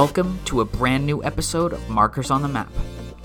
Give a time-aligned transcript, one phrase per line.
[0.00, 2.72] Welcome to a brand new episode of Markers on the Map.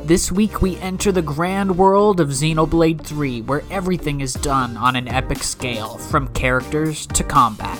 [0.04, 4.98] This week we enter the grand world of Xenoblade 3, where everything is done on
[4.98, 7.80] an epic scale, from characters to combat.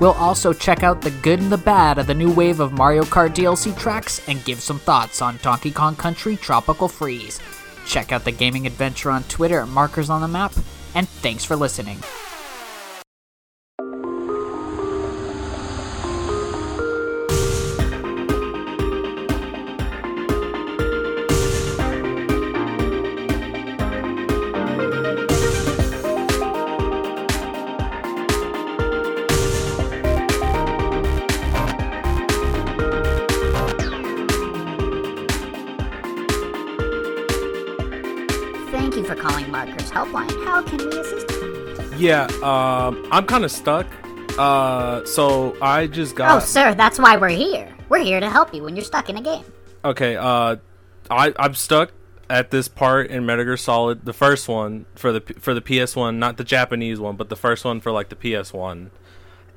[0.00, 3.04] We'll also check out the good and the bad of the new wave of Mario
[3.04, 7.38] Kart DLC tracks and give some thoughts on Donkey Kong Country Tropical Freeze.
[7.86, 10.52] Check out the gaming adventure on Twitter at Markers on the Map,
[10.96, 12.00] and thanks for listening.
[42.02, 43.86] Yeah, um, I'm kind of stuck.
[44.36, 46.34] Uh, so I just got.
[46.36, 47.72] Oh, sir, that's why we're here.
[47.88, 49.44] We're here to help you when you're stuck in a game.
[49.84, 50.16] okay.
[50.16, 50.56] Uh,
[51.08, 51.92] I I'm stuck
[52.28, 56.16] at this part in Metal Gear Solid, the first one for the for the PS1,
[56.16, 58.90] not the Japanese one, but the first one for like the PS1.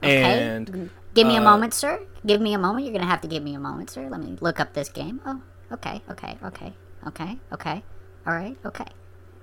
[0.04, 0.22] Okay.
[0.22, 2.00] And Give me a uh, moment, sir.
[2.28, 2.86] Give me a moment.
[2.86, 4.08] You're gonna have to give me a moment, sir.
[4.08, 5.20] Let me look up this game.
[5.26, 6.74] Oh, okay, okay, okay,
[7.08, 7.84] okay, okay.
[8.28, 8.86] All right, okay.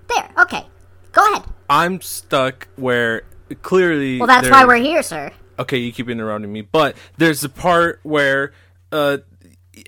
[0.09, 0.29] There.
[0.39, 0.67] Okay.
[1.13, 1.45] Go ahead.
[1.71, 3.23] I'm stuck where
[3.63, 4.19] clearly.
[4.19, 5.33] Well, that's why we're here, sir.
[5.59, 8.53] okay, you keep interrupting me, but there's a part where
[8.91, 9.19] uh,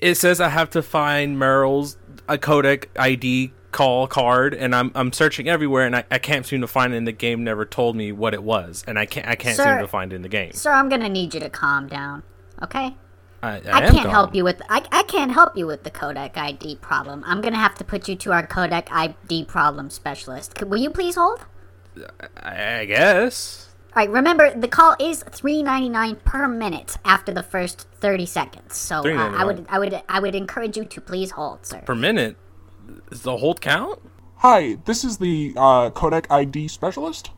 [0.01, 5.11] it says I have to find Meryl's a codec ID call card, and I'm I'm
[5.11, 6.97] searching everywhere, and I, I can't seem to find it.
[6.97, 9.63] And the game never told me what it was, and I can't I can't Sir.
[9.65, 10.53] seem to find it in the game.
[10.53, 12.23] Sir, I'm gonna need you to calm down.
[12.63, 12.95] Okay.
[13.45, 16.35] I, I am can't help you with I, I can't help you with the codec
[16.37, 17.23] ID problem.
[17.25, 20.57] I'm gonna have to put you to our codec ID problem specialist.
[20.57, 21.45] C- Will you please hold?
[22.37, 23.69] I, I guess.
[23.95, 24.09] All right.
[24.09, 28.75] Remember, the call is three ninety nine per minute after the first thirty seconds.
[28.77, 31.81] So uh, I would I would I would encourage you to please hold, sir.
[31.85, 32.35] Per minute,
[33.11, 33.99] is the hold count?
[34.37, 37.31] Hi, this is the uh, codec ID specialist.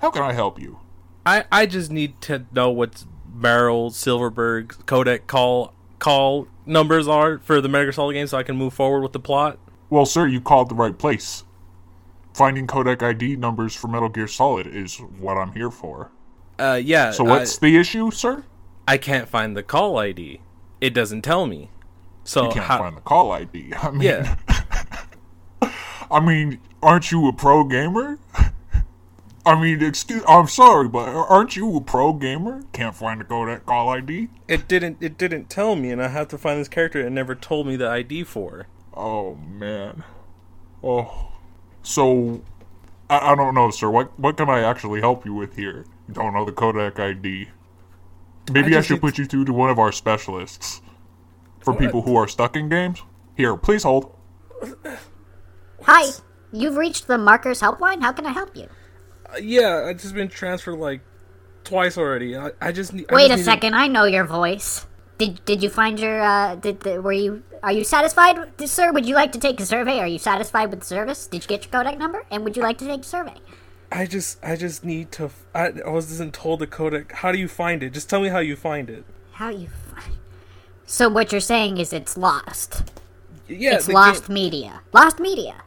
[0.00, 0.80] How can I help you?
[1.24, 3.04] I I just need to know what
[3.38, 8.42] Meryl Silverburgh's codec call call numbers are for the Metal Gear Solid game, so I
[8.42, 9.58] can move forward with the plot.
[9.90, 11.44] Well, sir, you called the right place.
[12.34, 16.10] Finding codec ID numbers for Metal Gear Solid is what I'm here for.
[16.58, 17.10] Uh, yeah.
[17.10, 18.44] So what's the issue, sir?
[18.88, 20.40] I can't find the call ID.
[20.80, 21.70] It doesn't tell me.
[22.24, 23.72] So You can't how, find the call ID.
[23.82, 24.36] I mean, yeah,
[26.10, 28.18] I mean, aren't you a pro gamer?
[29.46, 32.64] I mean, excuse, I'm sorry, but aren't you a pro gamer?
[32.72, 34.28] Can't find the codec call ID?
[34.48, 34.98] it didn't.
[35.00, 36.98] It didn't tell me, and I have to find this character.
[36.98, 38.66] It never told me the ID for.
[38.92, 40.02] Oh man.
[40.82, 41.32] Oh.
[41.84, 42.42] So
[43.08, 43.88] I, I don't know, sir.
[43.88, 45.86] What what can I actually help you with here?
[46.08, 47.48] You don't know the codec ID.
[48.50, 50.82] Maybe I, just should put you through to one of our specialists.
[51.60, 53.02] For uh, people who are stuck in games.
[53.36, 54.12] Here, please hold.
[55.82, 56.10] Hi,
[56.52, 58.02] you've reached the Markers Helpline.
[58.02, 58.68] How can I help you?
[59.40, 61.00] Yeah, I've just been transferred like
[61.64, 62.36] twice already.
[62.36, 63.06] I, I just need.
[63.10, 63.74] I Wait just a need to- second.
[63.74, 64.86] I know your voice.
[65.18, 66.56] Did did you find your uh?
[66.56, 68.92] Did the, were you are you satisfied, with this, sir?
[68.92, 69.98] Would you like to take a survey?
[69.98, 71.26] Are you satisfied with the service?
[71.26, 72.24] Did you get your codec number?
[72.30, 73.34] And would you like to take a survey?
[73.90, 74.38] I just.
[74.44, 75.30] I just need to.
[75.54, 77.12] I wasn't told the codec.
[77.12, 77.92] How do you find it?
[77.94, 79.04] Just tell me how you find it.
[79.32, 79.68] How you?
[79.68, 80.16] Find...
[80.84, 82.82] So what you're saying is it's lost.
[83.48, 84.80] Yeah, it's lost Game, media.
[84.92, 85.62] Lost media.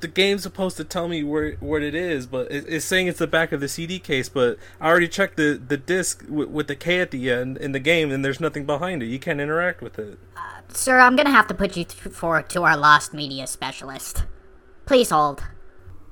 [0.00, 3.18] The game's supposed to tell me where what it is, but it, it's saying it's
[3.18, 4.28] the back of the CD case.
[4.28, 7.72] But I already checked the the disc with, with the K at the end in
[7.72, 9.06] the game, and there's nothing behind it.
[9.06, 10.18] You can't interact with it.
[10.36, 14.24] Uh, sir, I'm gonna have to put you th- for to our lost media specialist.
[14.86, 15.42] Please hold.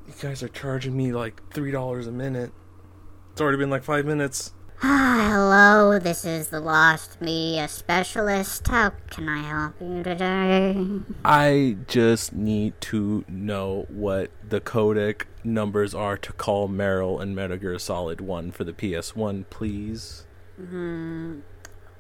[0.07, 2.53] You guys are charging me like three dollars a minute.
[3.33, 4.53] It's already been like five minutes.
[4.81, 8.69] Ah, hello, this is the Lost Media Specialist.
[8.69, 10.77] How can I help you today?
[11.25, 17.57] I just need to know what the codec numbers are to call Meryl and Metal
[17.57, 20.27] Gear Solid 1 for the PS1, please.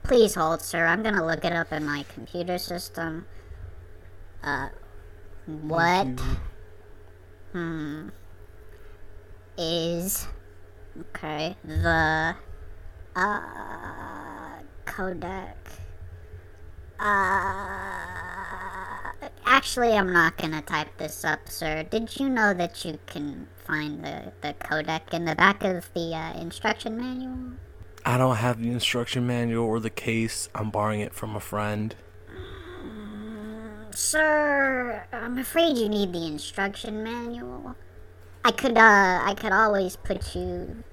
[0.04, 0.86] Please hold, sir.
[0.86, 3.26] I'm gonna look it up in my computer system.
[4.40, 4.68] Uh,
[5.46, 6.20] what?
[7.50, 8.10] Hmm.
[9.56, 10.28] Is
[11.00, 12.36] okay the
[13.18, 15.54] uh codec.
[17.00, 17.06] Uh,
[19.46, 21.84] actually, I'm not gonna type this up, sir.
[21.84, 26.14] Did you know that you can find the the codec in the back of the
[26.14, 27.52] uh, instruction manual?
[28.04, 30.48] I don't have the instruction manual or the case.
[30.54, 31.94] I'm borrowing it from a friend.
[33.90, 37.74] Sir, I'm afraid you need the instruction manual.
[38.44, 40.84] I could, uh, I could always put you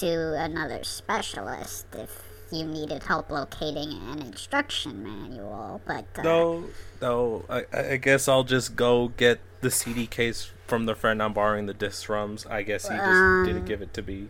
[0.00, 6.64] to another specialist if you needed help locating an instruction manual, but uh, No,
[7.00, 7.44] no.
[7.48, 11.66] I, I guess I'll just go get the CD case from the friend I'm borrowing
[11.66, 12.38] the discs from.
[12.48, 14.28] I guess he just didn't give it to me.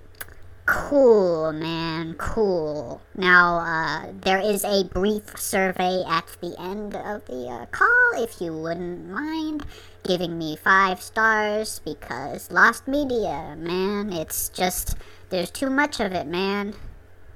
[0.67, 3.03] Cool, man, cool.
[3.15, 8.41] Now, uh, there is a brief survey at the end of the uh, call, if
[8.41, 9.67] you wouldn't mind
[10.05, 14.97] giving me five stars, because Lost Media, man, it's just,
[15.35, 16.75] there's too much of it, man.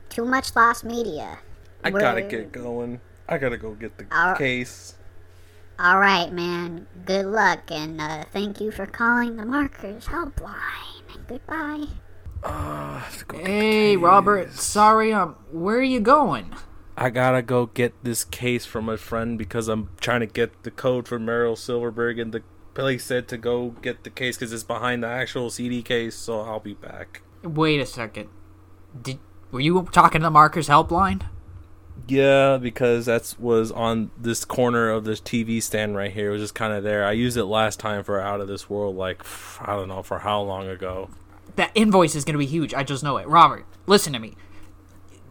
[0.08, 1.38] Too much Lost Media.
[1.82, 3.00] I gotta get going.
[3.28, 4.94] I gotta go get the All- case.
[5.80, 11.26] Alright, man, good luck, and uh, thank you for calling the Markers Helpline.
[11.28, 11.86] Goodbye.
[12.42, 13.96] Uh, I have to go Hey.
[13.96, 14.52] Robert.
[14.54, 16.54] Sorry, um, where are you going?
[16.96, 20.70] I gotta go get this case from a friend because I'm trying to get the
[20.72, 22.42] code for Meryl Silverburgh, and the
[22.74, 26.16] police said to go get the case because it's behind the actual CD case.
[26.16, 27.22] So I'll be back.
[27.42, 28.28] Wait a second.
[29.00, 29.18] Did
[29.50, 31.22] were you talking to the Markers helpline?
[32.06, 36.28] Yeah, because that's was on this corner of this TV stand right here.
[36.28, 37.04] It was just kind of there.
[37.04, 39.22] I used it last time for Out of This World, like
[39.60, 41.10] I don't know for how long ago.
[41.56, 42.72] That invoice is going to be huge.
[42.72, 43.26] I just know it.
[43.26, 44.36] Robert, listen to me.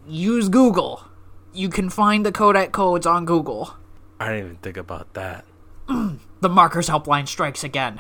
[0.08, 1.06] Use Google.
[1.54, 3.76] You can find the codec codes on Google.
[4.20, 5.46] I didn't even think about that.
[6.40, 8.00] The Markers helpline strikes again.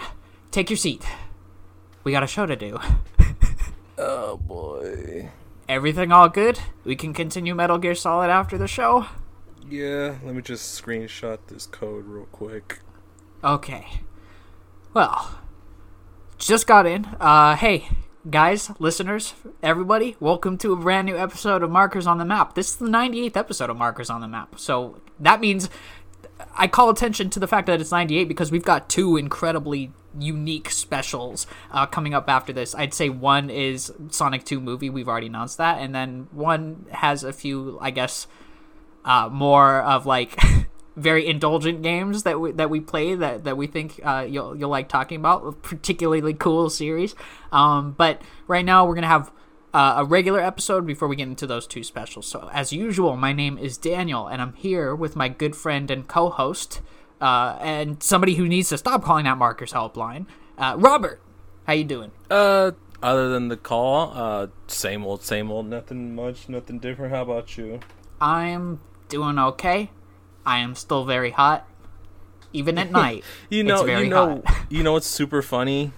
[0.51, 1.03] Take your seat.
[2.03, 2.77] We got a show to do.
[3.97, 5.31] Oh boy.
[5.67, 6.59] Everything all good?
[6.83, 9.07] We can continue Metal Gear Solid after the show?
[9.67, 12.79] Yeah, let me just screenshot this code real quick.
[13.43, 14.01] Okay.
[14.93, 15.39] Well,
[16.37, 17.05] just got in.
[17.19, 17.89] Uh, hey,
[18.29, 19.33] guys, listeners,
[19.63, 22.53] everybody, welcome to a brand new episode of Markers on the Map.
[22.53, 24.59] This is the 98th episode of Markers on the Map.
[24.59, 25.69] So that means
[26.55, 30.69] I call attention to the fact that it's 98 because we've got two incredibly unique
[30.69, 32.75] specials uh, coming up after this.
[32.75, 37.23] I'd say one is Sonic 2 movie, we've already announced that, and then one has
[37.23, 38.27] a few, I guess,
[39.05, 40.37] uh, more of like
[40.97, 44.69] very indulgent games that we that we play that that we think uh, you'll you'll
[44.69, 45.61] like talking about.
[45.61, 47.15] Particularly cool series.
[47.51, 49.31] Um, but right now we're gonna have.
[49.73, 52.25] Uh, a regular episode before we get into those two specials.
[52.25, 56.07] So, as usual, my name is Daniel, and I'm here with my good friend and
[56.07, 56.81] co-host,
[57.21, 60.25] uh, and somebody who needs to stop calling that Markers Helpline,
[60.57, 61.21] uh, Robert.
[61.65, 62.11] How you doing?
[62.29, 62.71] Uh,
[63.03, 65.67] other than the call, uh, same old, same old.
[65.67, 67.13] Nothing much, nothing different.
[67.13, 67.79] How about you?
[68.21, 68.79] I'm
[69.09, 69.91] doing okay.
[70.45, 71.67] I am still very hot,
[72.53, 73.23] even at night.
[73.49, 75.91] You know, it's you know, you know what's super funny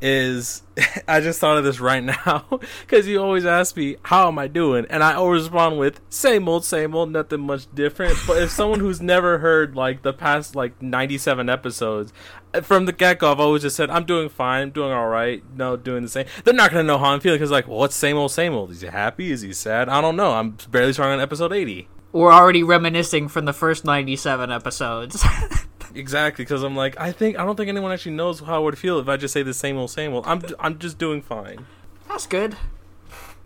[0.00, 0.62] is
[1.08, 2.46] I just thought of this right now
[2.80, 6.48] because you always ask me how am I doing, and I always respond with same
[6.48, 8.16] old, same old, nothing much different.
[8.26, 12.12] But if someone who's never heard like the past like ninety-seven episodes
[12.54, 15.42] uh, from the get-go, I've always just said I'm doing fine, I'm doing all right,
[15.56, 16.26] no, doing the same.
[16.44, 18.70] They're not gonna know how I'm feeling because like, well, what's same old, same old?
[18.70, 19.30] Is he happy?
[19.30, 19.88] Is he sad?
[19.88, 20.32] I don't know.
[20.32, 21.88] I'm barely starting on episode eighty.
[22.12, 25.22] We're already reminiscing from the first 97 episodes.
[25.96, 28.78] Exactly, because I'm like, I think I don't think anyone actually knows how I would
[28.78, 30.26] feel if I just say the same old, same old.
[30.26, 31.66] I'm I'm just doing fine.
[32.08, 32.56] That's good.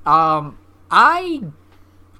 [0.04, 0.58] Um,
[0.90, 1.42] I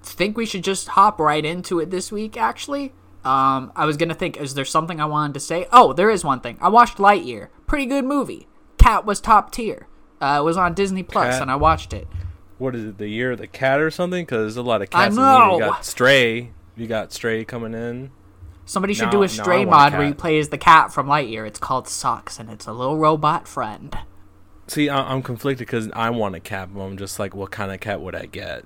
[0.02, 2.92] think we should just hop right into it this week, actually.
[3.24, 5.66] Um, I was gonna think, is there something I wanted to say?
[5.72, 6.58] Oh, there is one thing.
[6.60, 7.48] I watched Lightyear.
[7.66, 8.46] Pretty good movie.
[8.78, 9.86] Cat was top tier.
[10.20, 12.06] Uh, it was on Disney and I watched it.
[12.58, 12.98] What is it?
[12.98, 14.24] The year of the cat or something?
[14.24, 15.38] Because a lot of I cats in the year.
[15.38, 15.54] know.
[15.54, 16.52] You got Stray.
[16.76, 18.10] You got Stray coming in.
[18.70, 20.92] Somebody should No, do a a stray a mod where you play as the cat
[20.92, 21.44] from Lightyear.
[21.44, 23.98] It's called Sox, and it's a little robot friend.
[24.68, 27.72] See, I- I'm conflicted because I want a cat, but I'm just like, what kind
[27.72, 28.64] of cat would I get?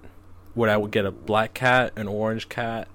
[0.55, 2.87] Would I get a black cat, an orange cat,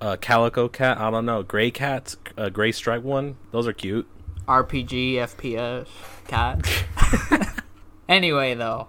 [0.00, 0.96] a calico cat?
[0.98, 1.42] I don't know.
[1.42, 3.36] Gray cats, a gray striped one.
[3.50, 4.08] Those are cute.
[4.46, 5.86] RPG, FPS,
[6.28, 7.62] cat.
[8.08, 8.88] anyway, though,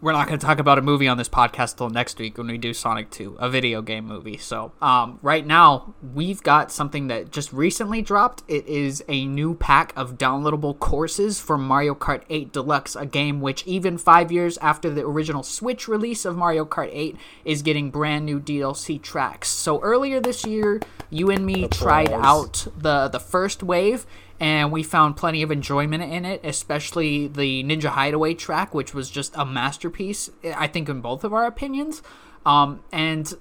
[0.00, 2.46] we're not going to talk about a movie on this podcast till next week when
[2.46, 4.36] we do Sonic 2, a video game movie.
[4.36, 8.44] So, um, right now, we've got something that just recently dropped.
[8.46, 13.40] It is a new pack of downloadable courses for Mario Kart 8 Deluxe, a game
[13.40, 17.90] which, even five years after the original Switch release of Mario Kart 8, is getting
[17.90, 19.48] brand new DLC tracks.
[19.48, 24.06] So, earlier this year, you and me tried out the the first wave
[24.40, 29.10] and we found plenty of enjoyment in it especially the ninja hideaway track which was
[29.10, 32.02] just a masterpiece i think in both of our opinions.
[32.46, 33.34] Um, and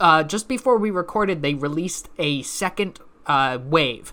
[0.00, 4.12] uh, just before we recorded they released a second uh, wave.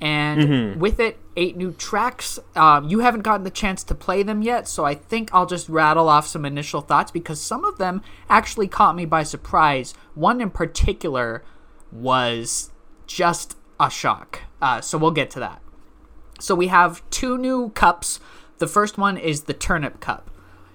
[0.00, 2.38] And with it eight new tracks.
[2.56, 5.68] Um, you haven't gotten the chance to play them yet so i think i'll just
[5.68, 9.94] rattle off some initial thoughts because some of them actually caught me by surprise.
[10.14, 11.44] One in particular
[11.90, 12.72] was
[13.06, 14.40] just a shock.
[14.62, 15.60] Uh, so we'll get to that.
[16.40, 18.20] So we have two new cups.
[18.58, 20.30] The first one is the turnip cup.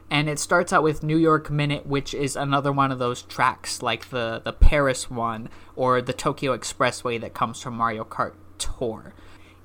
[0.10, 3.82] and it starts out with New York Minute, which is another one of those tracks
[3.82, 9.14] like the the Paris one or the Tokyo Expressway that comes from Mario Kart Tour.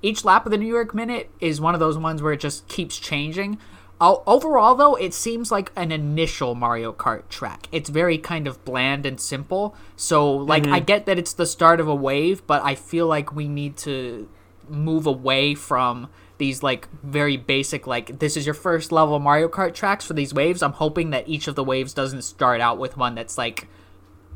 [0.02, 2.66] Each lap of the New York Minute is one of those ones where it just
[2.66, 3.58] keeps changing.
[4.02, 7.68] Overall, though, it seems like an initial Mario Kart track.
[7.70, 9.76] It's very kind of bland and simple.
[9.94, 10.84] So, like, I mm-hmm.
[10.86, 14.28] get that it's the start of a wave, but I feel like we need to
[14.68, 19.74] move away from these like very basic like this is your first level Mario Kart
[19.74, 20.62] tracks for these waves.
[20.62, 23.68] I'm hoping that each of the waves doesn't start out with one that's like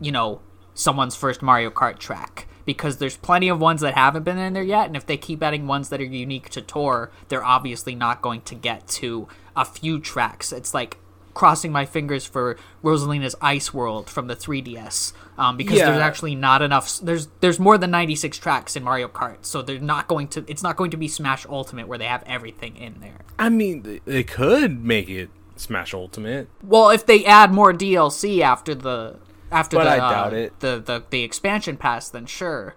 [0.01, 0.41] you know
[0.75, 4.63] someone's first Mario Kart track because there's plenty of ones that haven't been in there
[4.63, 8.21] yet and if they keep adding ones that are unique to tour, they're obviously not
[8.21, 10.53] going to get to a few tracks.
[10.53, 10.99] It's like
[11.37, 16.63] crossing my fingers for Rosalina's Ice World from the 3DS um, because there's actually not
[16.63, 16.99] enough.
[16.99, 20.45] There's there's more than 96 tracks in Mario Kart, so they're not going to.
[20.49, 23.21] It's not going to be Smash Ultimate where they have everything in there.
[23.39, 26.49] I mean, they could make it Smash Ultimate.
[26.63, 29.17] Well, if they add more DLC after the
[29.50, 30.61] after But the I uh, it.
[30.61, 32.75] the the the expansion pass, then sure.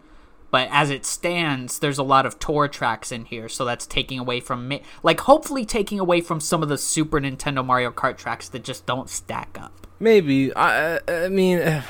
[0.51, 4.17] But as it stands, there's a lot of tour tracks in here, so that's taking
[4.17, 4.81] away from me.
[5.03, 8.85] Like, hopefully, taking away from some of the Super Nintendo Mario Kart tracks that just
[8.87, 9.85] don't stack up.
[9.99, 10.53] Maybe.
[10.55, 11.59] I I I mean,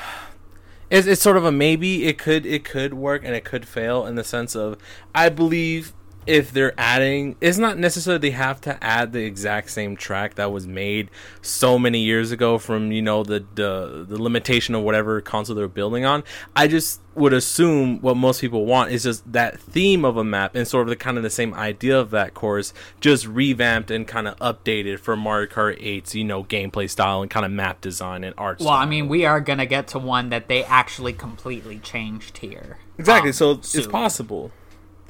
[0.90, 2.06] it's it's sort of a maybe.
[2.06, 4.76] It could it could work and it could fail in the sense of
[5.14, 5.94] I believe
[6.30, 10.52] if they're adding, it's not necessarily they have to add the exact same track that
[10.52, 11.10] was made
[11.42, 15.66] so many years ago from you know the the the limitation of whatever console they're
[15.66, 16.22] building on.
[16.54, 20.54] I just would assume what most people want is just that theme of a map
[20.54, 24.06] and sort of the kind of the same idea of that course, just revamped and
[24.06, 27.80] kind of updated for Mario Kart 8's you know gameplay style and kind of map
[27.80, 28.60] design and art.
[28.60, 32.78] Well, I mean, we are gonna get to one that they actually completely changed here.
[32.98, 33.30] Exactly.
[33.30, 33.90] um, so it's soon.
[33.90, 34.52] possible.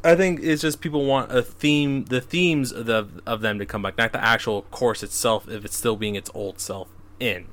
[0.02, 3.66] I think it's just people want a theme, the themes of, the, of them to
[3.66, 6.88] come back, not the actual course itself, if it's still being its old self
[7.18, 7.46] in.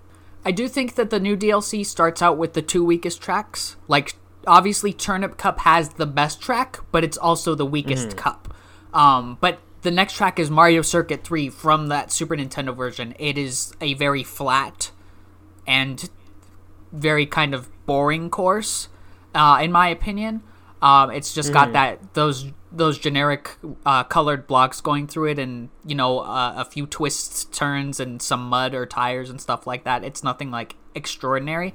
[0.45, 3.75] I do think that the new DLC starts out with the two weakest tracks.
[3.89, 8.53] Like, obviously, Turnip Cup has the best track, but it's also the weakest cup.
[8.93, 13.13] Um, but the next track is Mario Circuit 3 from that Super Nintendo version.
[13.19, 14.91] It is a very flat
[15.67, 16.09] and
[16.93, 18.87] very kind of boring course,
[19.35, 20.43] uh, in my opinion.
[20.81, 25.69] Um, it's just got that those those generic uh, colored blocks going through it, and
[25.85, 29.83] you know uh, a few twists, turns, and some mud or tires and stuff like
[29.85, 30.03] that.
[30.03, 31.73] It's nothing like extraordinary.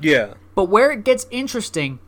[0.00, 0.34] Yeah.
[0.54, 2.00] But where it gets interesting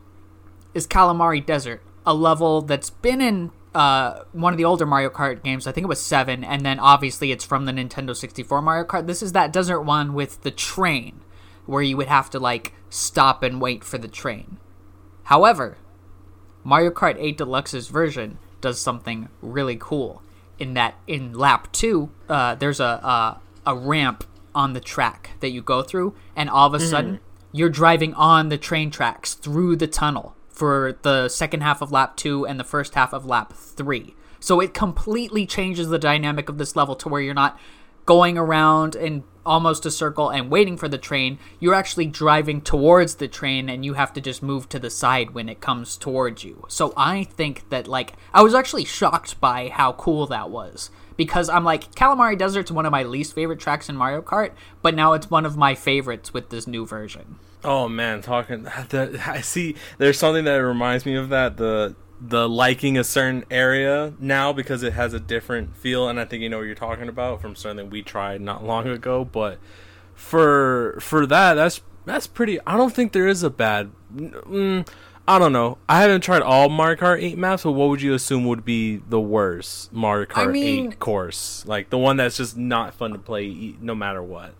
[0.73, 5.43] is Kalimari Desert, a level that's been in uh, one of the older Mario Kart
[5.43, 5.67] games.
[5.67, 9.07] I think it was seven, and then obviously it's from the Nintendo 64 Mario Kart.
[9.07, 11.21] This is that desert one with the train,
[11.65, 14.57] where you would have to like stop and wait for the train.
[15.23, 15.77] However,
[16.65, 20.21] Mario Kart 8 Deluxe's version does something really cool
[20.57, 25.49] in that in lap 2 uh, there's a, a a ramp on the track that
[25.49, 27.19] you go through and all of a sudden
[27.51, 32.15] you're driving on the train tracks through the tunnel for the second half of lap
[32.15, 36.57] 2 and the first half of lap 3 so it completely changes the dynamic of
[36.57, 37.59] this level to where you're not
[38.05, 41.39] going around in almost a circle and waiting for the train.
[41.59, 45.31] You're actually driving towards the train and you have to just move to the side
[45.31, 46.65] when it comes towards you.
[46.67, 50.89] So I think that, like, I was actually shocked by how cool that was.
[51.17, 54.95] Because I'm like, Kalimari Desert's one of my least favorite tracks in Mario Kart, but
[54.95, 57.39] now it's one of my favorites with this new version.
[57.63, 58.67] Oh man, talking.
[58.93, 59.75] I see.
[59.97, 61.57] There's something that reminds me of that.
[61.57, 66.25] The the liking a certain area now because it has a different feel, and I
[66.25, 69.25] think you know what you're talking about from something we tried not long ago.
[69.25, 69.59] But
[70.13, 72.59] for for that, that's that's pretty.
[72.65, 73.91] I don't think there is a bad.
[74.15, 74.87] Mm,
[75.27, 75.77] I don't know.
[75.89, 78.97] I haven't tried all Mario Kart 8 maps, but what would you assume would be
[79.09, 81.63] the worst Mario Kart mean- 8 course?
[81.67, 84.53] Like the one that's just not fun to play no matter what.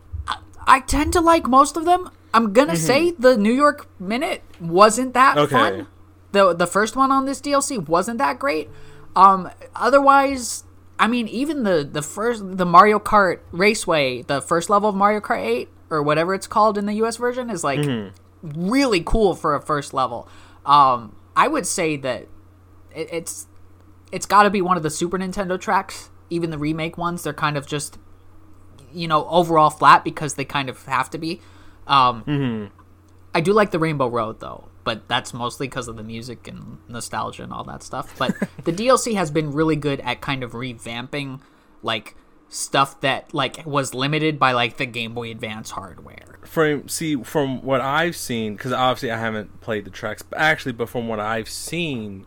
[0.67, 2.09] I tend to like most of them.
[2.33, 5.55] I'm gonna say the New York Minute wasn't that Okay.
[5.55, 5.87] fun.
[6.35, 8.69] The the first one on this DLC wasn't that great.
[9.15, 10.65] Um, otherwise,
[10.99, 15.21] I mean, even the the first the Mario Kart Raceway, the first level of Mario
[15.21, 17.79] Kart 8 or whatever it's called in the US version, is like
[18.43, 20.27] really cool for a first level.
[20.65, 22.23] Um, I would say that
[22.93, 23.47] it, it's
[24.11, 26.09] it's got to be one of the Super Nintendo tracks.
[26.29, 27.97] Even the remake ones, they're kind of just
[28.93, 31.39] you know overall flat because they kind of have to be.
[31.87, 32.23] Um,
[33.33, 36.77] I do like the Rainbow Road though, but that's mostly because of the music and
[36.87, 38.15] nostalgia and all that stuff.
[38.17, 41.41] But the DLC has been really good at kind of revamping
[41.83, 42.15] like
[42.47, 46.39] stuff that like was limited by like the Game Boy Advance hardware.
[46.43, 50.71] from see from what I've seen, because obviously I haven't played the tracks, but actually,
[50.71, 52.25] but from what I've seen,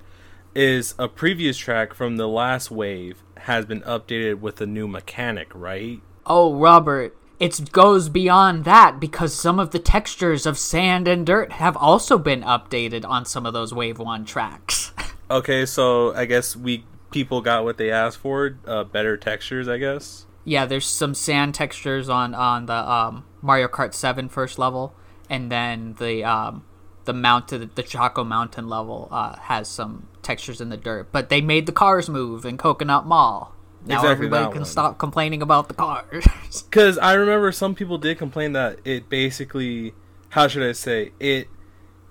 [0.54, 5.48] is a previous track from the last wave has been updated with a new mechanic,
[5.54, 6.00] right?
[6.26, 11.52] Oh, Robert, it goes beyond that because some of the textures of sand and dirt
[11.52, 14.92] have also been updated on some of those Wave 1 tracks.
[15.30, 19.76] Okay, so I guess we people got what they asked for, uh, better textures, I
[19.76, 20.24] guess.
[20.44, 24.94] yeah, there's some sand textures on on the um, Mario Kart 7 first level,
[25.28, 26.64] and then the um,
[27.04, 31.12] the mountain, the Choco Mountain level uh, has some textures in the dirt.
[31.12, 33.54] But they made the cars move in Coconut Mall.
[33.88, 34.64] Now Exactly everybody can one.
[34.66, 36.26] stop complaining about the cars.
[36.70, 39.94] Because I remember some people did complain that it basically,
[40.30, 41.48] how should I say it?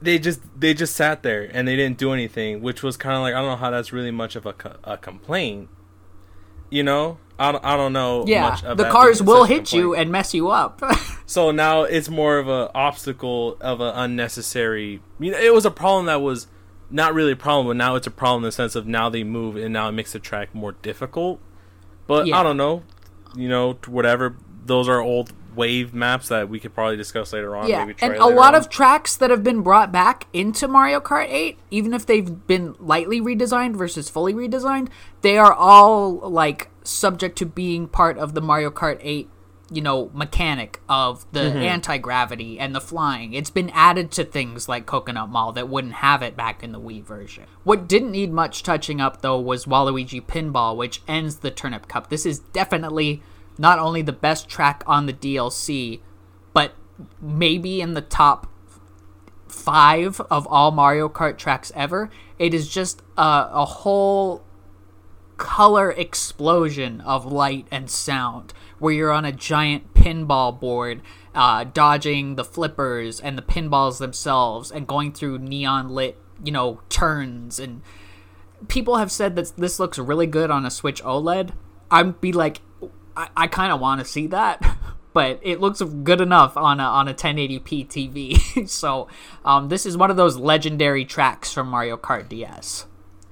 [0.01, 3.21] They just they just sat there and they didn't do anything, which was kind of
[3.21, 5.69] like I don't know how that's really much of a, a complaint.
[6.69, 8.25] You know, I don't, I don't know.
[8.27, 10.81] yeah, much of the cars will hit you and mess you up.
[11.29, 15.01] So now it's more of a obstacle of an unnecessary.
[15.19, 16.47] You know, it was a problem that was
[16.89, 19.25] not really a problem, but now it's a problem in the sense of now they
[19.25, 21.41] move and now it makes the track more difficult.
[22.07, 22.39] But Yeah.
[22.39, 22.83] I don't know,
[23.35, 24.35] you know, whatever.
[24.65, 27.67] Those are old wave maps that we could probably discuss later on.
[27.67, 28.61] yeah, maybe try and a lot on.
[28.61, 32.75] of tracks that have been brought back into Mario Kart 8, even if they've been
[32.79, 34.89] lightly redesigned versus fully redesigned,
[35.21, 39.27] they are all like subject to being part of the Mario Kart 8,
[39.69, 41.57] you know, mechanic of the Mm-hmm.
[41.57, 43.33] anti-gravity and the flying.
[43.33, 46.79] It's been added to things like Coconut Mall that wouldn't have it back in the
[46.79, 47.45] Wii version.
[47.63, 52.09] What didn't need much touching up though was Waluigi Pinball, which ends the Turnip Cup.
[52.09, 53.21] This is definitely
[53.57, 55.99] not only the best track on the DLC,
[56.53, 56.73] but
[57.21, 58.47] maybe in the top
[59.47, 62.09] five of all Mario Kart tracks ever.
[62.39, 64.43] It is just a, a whole
[65.37, 71.01] color explosion of light and sound where you're on a giant pinball board
[71.33, 76.81] uh, dodging the flippers and the pinballs themselves and going through neon lit you know
[76.89, 77.59] turns.
[77.59, 77.81] And
[78.67, 81.51] people have said that this looks really good on a switch oled.
[81.89, 82.61] I'd be like
[83.17, 84.77] i, I kind of want to see that
[85.13, 89.09] but it looks good enough on a, on a 1080p tv so
[89.43, 92.85] um, this is one of those legendary tracks from mario kart ds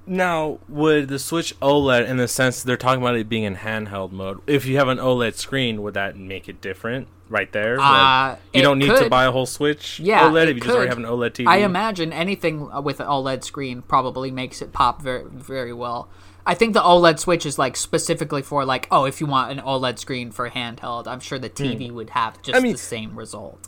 [0.08, 4.12] Now, would the Switch OLED, in the sense they're talking about it being in handheld
[4.12, 7.80] mode, if you have an OLED screen, would that make it different right there?
[7.80, 10.76] Uh, Like, you don't need to buy a whole Switch Yeah, OLED if you just
[10.76, 11.48] already have an OLED TV.
[11.48, 16.08] I imagine anything with an OLED screen probably makes it pop very very well.
[16.46, 19.60] I think the OLED Switch is like specifically for like oh if you want an
[19.66, 22.56] OLED screen for handheld, I'm sure the TV would have just.
[22.56, 23.68] I mean- the same result.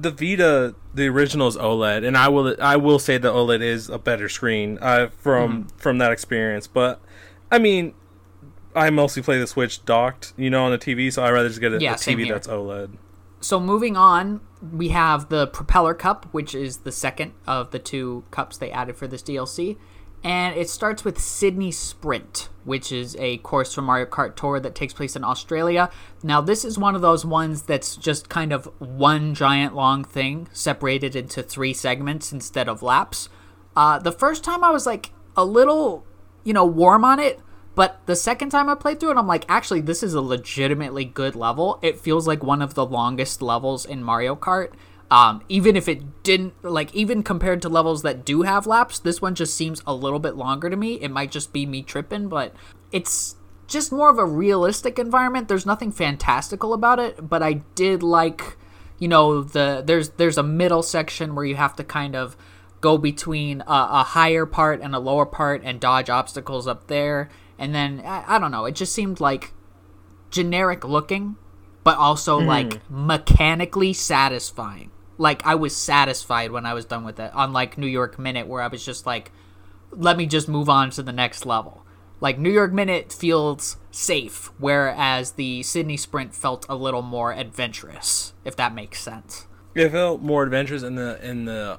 [0.00, 3.88] The Vita, the original is OLED, and I will I will say the OLED is
[3.88, 5.76] a better screen uh, from Mm-hmm.
[5.78, 6.66] from that experience.
[6.66, 7.00] But
[7.50, 7.94] I mean,
[8.74, 11.60] I mostly play the Switch docked, you know, on the TV, so I rather just
[11.60, 12.96] get a, Yeah, a TV that's OLED.
[13.40, 14.40] So moving on,
[14.72, 18.96] we have the Propeller Cup, which is the second of the two cups they added
[18.96, 19.76] for this DLC.
[20.24, 24.74] And it starts with Sydney Sprint, which is a course from Mario Kart Tour that
[24.74, 25.90] takes place in Australia.
[26.22, 30.48] Now, this is one of those ones that's just kind of one giant long thing
[30.52, 33.28] separated into three segments instead of laps.
[33.76, 36.04] Uh, the first time I was like a little,
[36.42, 37.40] you know, warm on it,
[37.76, 41.04] but the second time I played through it, I'm like, actually, this is a legitimately
[41.04, 41.78] good level.
[41.80, 44.72] It feels like one of the longest levels in Mario Kart.
[45.10, 49.22] Um, even if it didn't, like, even compared to levels that do have laps, this
[49.22, 50.94] one just seems a little bit longer to me.
[50.94, 52.54] It might just be me tripping, but
[52.92, 55.48] it's just more of a realistic environment.
[55.48, 58.58] There's nothing fantastical about it, but I did like,
[58.98, 62.36] you know, the there's there's a middle section where you have to kind of
[62.80, 67.28] go between a, a higher part and a lower part and dodge obstacles up there.
[67.58, 69.52] And then I, I don't know, it just seemed like
[70.30, 71.36] generic looking,
[71.82, 74.90] but also like mechanically satisfying.
[75.18, 77.30] Like I was satisfied when I was done with it.
[77.34, 79.32] Unlike New York Minute, where I was just like,
[79.90, 81.84] let me just move on to the next level.
[82.20, 88.32] Like New York Minute feels safe, whereas the Sydney Sprint felt a little more adventurous,
[88.44, 89.46] if that makes sense.
[89.74, 91.78] It felt more adventurous in the in the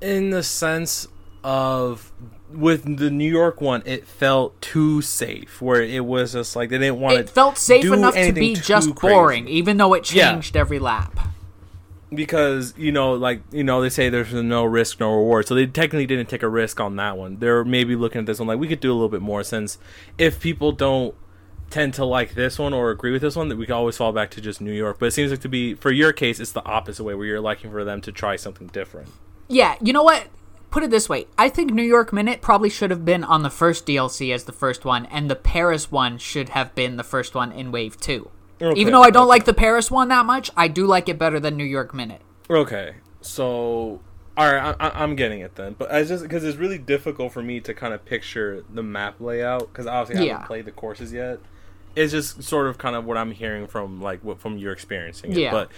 [0.00, 1.08] in the sense
[1.44, 2.12] of
[2.52, 5.60] with the New York one, it felt too safe.
[5.60, 7.32] Where it was just like they didn't want It to.
[7.32, 9.14] felt safe enough to be just crazy.
[9.14, 10.32] boring, even though it Yeah.
[10.32, 11.18] changed every lap.
[12.14, 15.66] Because you know like you know they say there's no risk no reward so they
[15.66, 18.58] technically didn't take a risk on that one they're maybe looking at this one like
[18.58, 19.78] we could do a little bit more since
[20.16, 21.14] if people don't
[21.68, 24.10] tend to like this one or agree with this one that we can always fall
[24.10, 26.52] back to just new york but it seems like to be for your case it's
[26.52, 29.08] the opposite way where you're liking for them to try something different
[29.48, 30.28] Yeah, you know what?
[30.70, 31.26] Put it this way.
[31.38, 34.52] I think New York Minute probably should have been on the first DLC as the
[34.52, 38.30] first one, and the Paris one should have been the first one in Wave 2.
[38.60, 39.28] Okay, Even though I don't okay.
[39.28, 42.22] like the Paris one that much, I do like it better than New York Minute.
[42.50, 44.00] okay so
[44.36, 47.42] all right I, i'm getting it then but i just because it's really difficult for
[47.42, 50.32] me to kind of picture the map layout because obviously i Yeah.
[50.34, 51.40] haven't played the courses yet
[51.96, 55.32] it's just sort of kind of what I'm hearing from like what from your experiencing
[55.32, 55.38] it.
[55.38, 55.50] Yeah.
[55.50, 55.70] But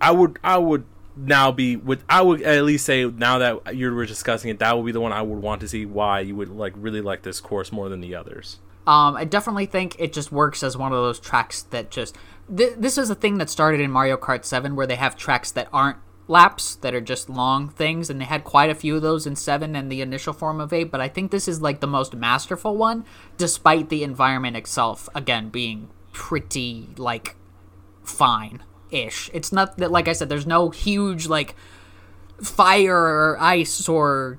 [0.00, 0.84] I would I would
[1.16, 4.76] now be with I would at least say now that you were discussing it, that
[4.76, 7.22] would be the one I would want to see why you would like really like
[7.22, 8.58] this course more than the others.
[8.86, 12.16] Um, I definitely think it just works as one of those tracks that just.
[12.54, 15.50] Th- this is a thing that started in Mario Kart 7 where they have tracks
[15.52, 19.02] that aren't laps, that are just long things, and they had quite a few of
[19.02, 21.80] those in 7 and the initial form of 8, but I think this is like
[21.80, 23.04] the most masterful one,
[23.36, 27.36] despite the environment itself, again, being pretty, like,
[28.02, 29.30] fine ish.
[29.32, 31.54] It's not that, like I said, there's no huge, like,
[32.42, 34.38] fire or ice or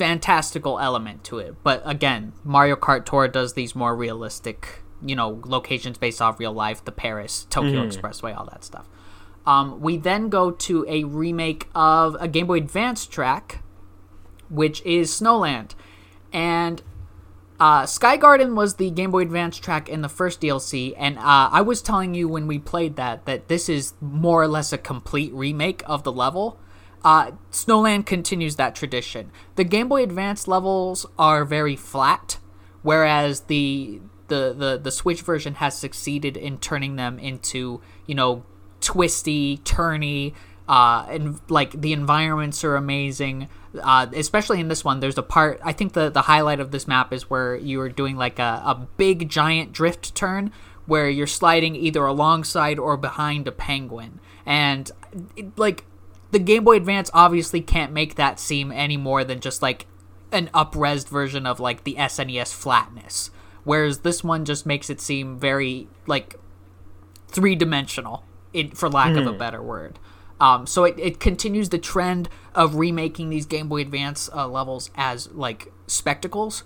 [0.00, 1.54] fantastical element to it.
[1.62, 6.54] But again, Mario Kart Tour does these more realistic, you know, locations based off real
[6.54, 8.88] life, the Paris, Tokyo Expressway, all that stuff.
[9.44, 13.62] Um, we then go to a remake of a Game Boy Advance track,
[14.48, 15.72] which is Snowland.
[16.32, 16.82] And
[17.58, 21.50] uh, Sky Garden was the Game Boy Advance track in the first DLC, and uh,
[21.52, 24.78] I was telling you when we played that that this is more or less a
[24.78, 26.58] complete remake of the level.
[27.04, 29.30] Uh, Snowland continues that tradition.
[29.56, 32.38] The Game Boy Advance levels are very flat,
[32.82, 38.44] whereas the the the, the Switch version has succeeded in turning them into you know
[38.80, 40.34] twisty, turny,
[40.68, 43.48] uh, and like the environments are amazing.
[43.80, 45.60] Uh, especially in this one, there's a part.
[45.64, 48.62] I think the the highlight of this map is where you are doing like a,
[48.64, 50.52] a big giant drift turn
[50.86, 54.90] where you're sliding either alongside or behind a penguin, and
[55.36, 55.84] it, like
[56.30, 59.86] the Game Boy Advance obviously can't make that seem any more than just like
[60.32, 63.30] an upresed version of like the SNES flatness.
[63.64, 66.36] Whereas this one just makes it seem very like
[67.28, 69.98] three dimensional, in for lack of a better word.
[70.40, 74.90] Um, so it, it continues the trend of remaking these Game Boy Advance uh, levels
[74.94, 76.64] as like spectacles,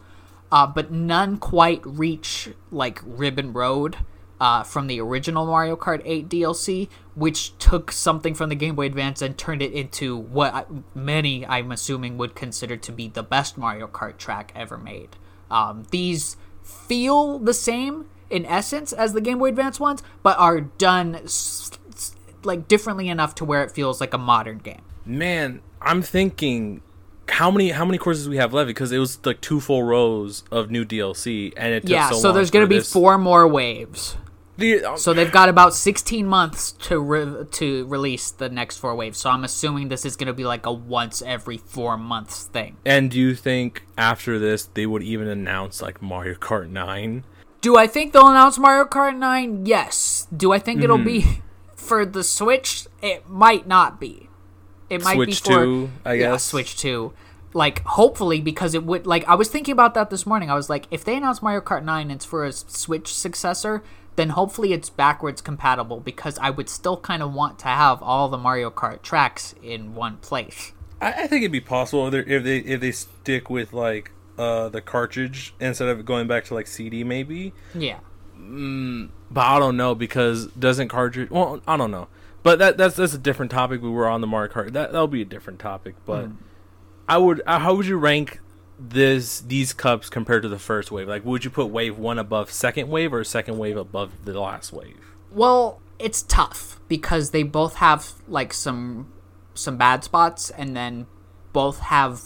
[0.52, 3.96] uh, but none quite reach like Ribbon Road
[4.40, 8.86] uh, from the original Mario Kart 8 DLC, which took something from the Game Boy
[8.86, 13.22] Advance and turned it into what I, many, I'm assuming, would consider to be the
[13.22, 15.10] best Mario Kart track ever made.
[15.50, 20.60] Um, these feel the same in essence as the Game Boy Advance ones, but are
[20.62, 24.82] done s- s- like differently enough to where it feels like a modern game.
[25.06, 26.80] Man, I'm thinking
[27.28, 30.44] how many how many courses we have left because it was like two full rows
[30.50, 32.92] of new DLC and it took Yeah, so, so, there's going going to to be
[32.92, 34.16] four more waves.
[34.56, 38.94] The, um, So they've got about 16 months to re- to release the next four
[38.94, 39.18] waves.
[39.18, 42.76] So I'm assuming this is going to be like a once every 4 months thing.
[42.86, 47.24] and do you think after this they would even announce like Mario Kart 9?
[47.60, 49.66] Do I think they'll announce Mario Kart 9?
[49.66, 50.28] Yes.
[50.36, 51.40] Do I think it'll be Mm-hmm.
[51.74, 52.86] for the Switch?
[53.02, 54.28] It might not be.
[54.88, 56.44] It might be Switch for 2, I yeah, guess.
[56.44, 57.12] Switch 2.
[57.54, 60.50] Like hopefully because it would like I was thinking about that this morning.
[60.50, 63.82] I was like if they announce Mario Kart 9 and it's for a Switch successor,
[64.16, 68.28] then hopefully it's backwards compatible because I would still kind of want to have all
[68.28, 70.72] the Mario Kart tracks in one place.
[71.00, 74.68] I, I think it'd be possible if, if they if they stick with like uh
[74.68, 77.52] the cartridge instead of going back to like CD maybe.
[77.74, 77.98] Yeah.
[78.36, 81.30] But I don't know because doesn't cartridge?
[81.30, 82.08] Well, I don't know.
[82.42, 83.82] But that that's that's a different topic.
[83.82, 84.72] We were on the Mario Kart.
[84.72, 85.94] That that'll be a different topic.
[86.04, 86.28] But
[87.08, 87.42] I would.
[87.46, 88.40] Uh, how would you rank
[88.78, 91.08] this these cups compared to the first wave?
[91.08, 94.72] Like, would you put wave one above second wave or second wave above the last
[94.72, 95.14] wave?
[95.30, 99.12] Well, it's tough because they both have like some
[99.54, 101.06] some bad spots and then
[101.52, 102.20] both have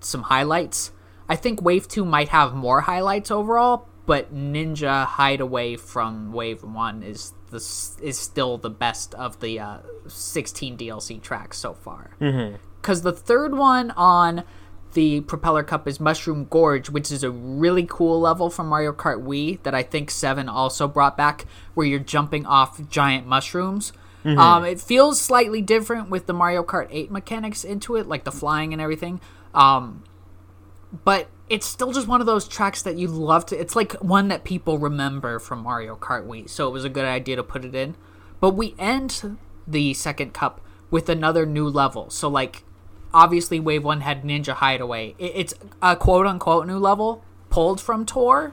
[0.00, 0.92] some highlights.
[1.28, 7.02] I think Wave 2 might have more highlights overall, but Ninja Hideaway from Wave 1
[7.02, 7.56] is the
[8.02, 12.12] is still the best of the uh, 16 DLC tracks so far.
[12.82, 14.44] Cuz the third one on
[14.92, 19.22] the Propeller Cup is Mushroom Gorge, which is a really cool level from Mario Kart
[19.22, 23.92] Wii that I think 7 also brought back, where you're jumping off giant mushrooms.
[24.24, 28.32] Um, it feels slightly different with the Mario Kart 8 mechanics into it, like the
[28.32, 29.20] flying and everything.
[29.54, 30.04] Um,
[31.04, 33.58] but it's still just one of those tracks that you love to.
[33.58, 37.04] It's like one that people remember from Mario Kart Wii, so it was a good
[37.04, 37.96] idea to put it in.
[38.40, 42.10] But we end the second cup with another new level.
[42.10, 42.64] So, like,
[43.14, 45.14] obviously, Wave 1 had Ninja Hideaway.
[45.18, 48.52] It- It's a quote unquote new level pulled from Tour.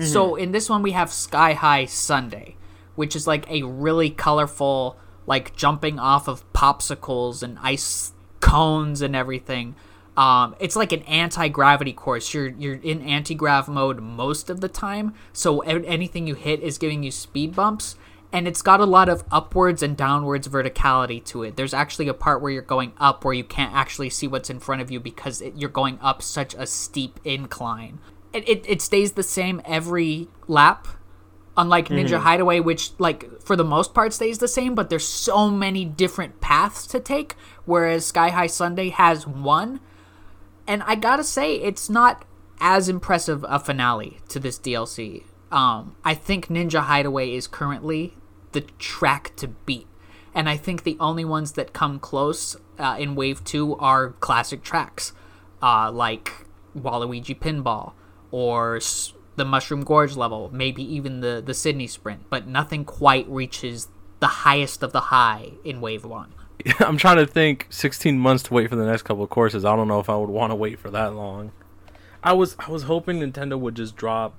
[0.00, 2.54] So, in this one, we have Sky High Sundae,
[2.96, 9.14] which is like a really colorful, like jumping off of popsicles and ice cones and
[9.14, 9.74] everything.
[10.16, 12.34] Um, it's like an anti-gravity course.
[12.34, 17.02] You're you're in anti-grav mode most of the time, so anything you hit is giving
[17.02, 17.96] you speed bumps,
[18.32, 21.56] and it's got a lot of upwards and downwards verticality to it.
[21.56, 24.58] There's actually a part where you're going up where you can't actually see what's in
[24.58, 27.98] front of you because it, you're going up such a steep incline.
[28.32, 30.88] It, it, it stays the same every lap,
[31.54, 35.50] Unlike Ninja Hideaway, which like for the most part stays the same, but there's so
[35.50, 37.34] many different paths to take.
[37.66, 39.80] Whereas Sky High Sundae has one,
[40.66, 42.24] and I gotta say it's not
[42.58, 45.24] as impressive a finale to this DLC.
[45.50, 48.14] Um, I think Ninja Hideaway is currently
[48.52, 49.86] the track to beat,
[50.34, 54.62] and I think the only ones that come close uh, in Wave Two are classic
[54.62, 55.12] tracks,
[55.62, 57.92] uh, like Waluigi Pinball
[58.30, 58.80] or
[59.36, 63.88] the Mushroom Gorge level, maybe even the the Sydney Sprint, but nothing quite reaches
[64.20, 66.32] the highest of the high in Wave One.
[66.78, 67.66] I'm trying to think.
[67.70, 69.64] 16 months to wait for the next couple of courses.
[69.64, 71.52] I don't know if I would want to wait for that long.
[72.22, 74.34] I was I was hoping Nintendo would just drop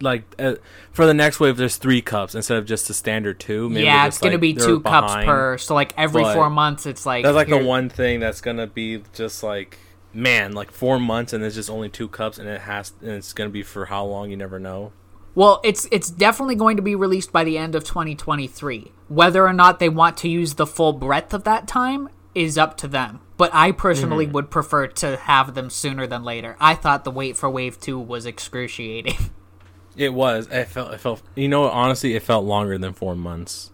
[0.00, 0.54] like uh,
[0.92, 1.56] for the next wave.
[1.56, 3.68] There's three cups instead of just the standard two.
[3.68, 5.26] Maybe yeah, it's just, gonna like, be two cups behind.
[5.26, 5.58] per.
[5.58, 8.66] So like every but four months, it's like That's like the one thing that's gonna
[8.66, 9.78] be just like
[10.12, 13.32] man, like four months and there's just only two cups and it has and it's
[13.32, 14.92] gonna be for how long you never know.
[15.34, 18.92] Well, it's it's definitely going to be released by the end of 2023.
[19.08, 22.76] Whether or not they want to use the full breadth of that time is up
[22.78, 23.20] to them.
[23.36, 24.32] But I personally Mm-hmm.
[24.34, 26.56] would prefer to have them sooner than later.
[26.58, 29.16] I thought the wait for Wave 2 was excruciating.
[29.96, 30.48] It was.
[30.48, 30.92] It felt.
[30.92, 31.22] It felt.
[31.34, 33.72] You know, honestly, it felt longer than four months.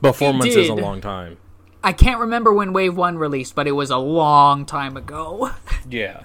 [0.00, 1.38] But four It months is a long time.
[1.82, 5.50] I can't remember when Wave 1 released, but it was a long time ago.
[5.88, 6.24] Yeah.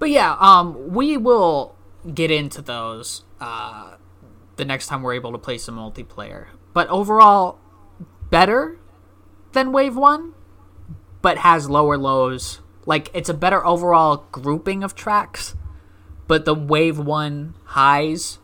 [0.00, 1.76] But yeah, um, we will
[2.12, 3.94] get into those uh,
[4.56, 6.48] the next time we're able to play some multiplayer.
[6.72, 7.60] But overall,
[8.28, 8.80] better
[9.52, 10.34] than Wave One,
[11.22, 12.60] but has lower lows.
[12.86, 15.54] Like it's a better overall grouping of tracks,
[16.26, 18.40] but the Wave One highs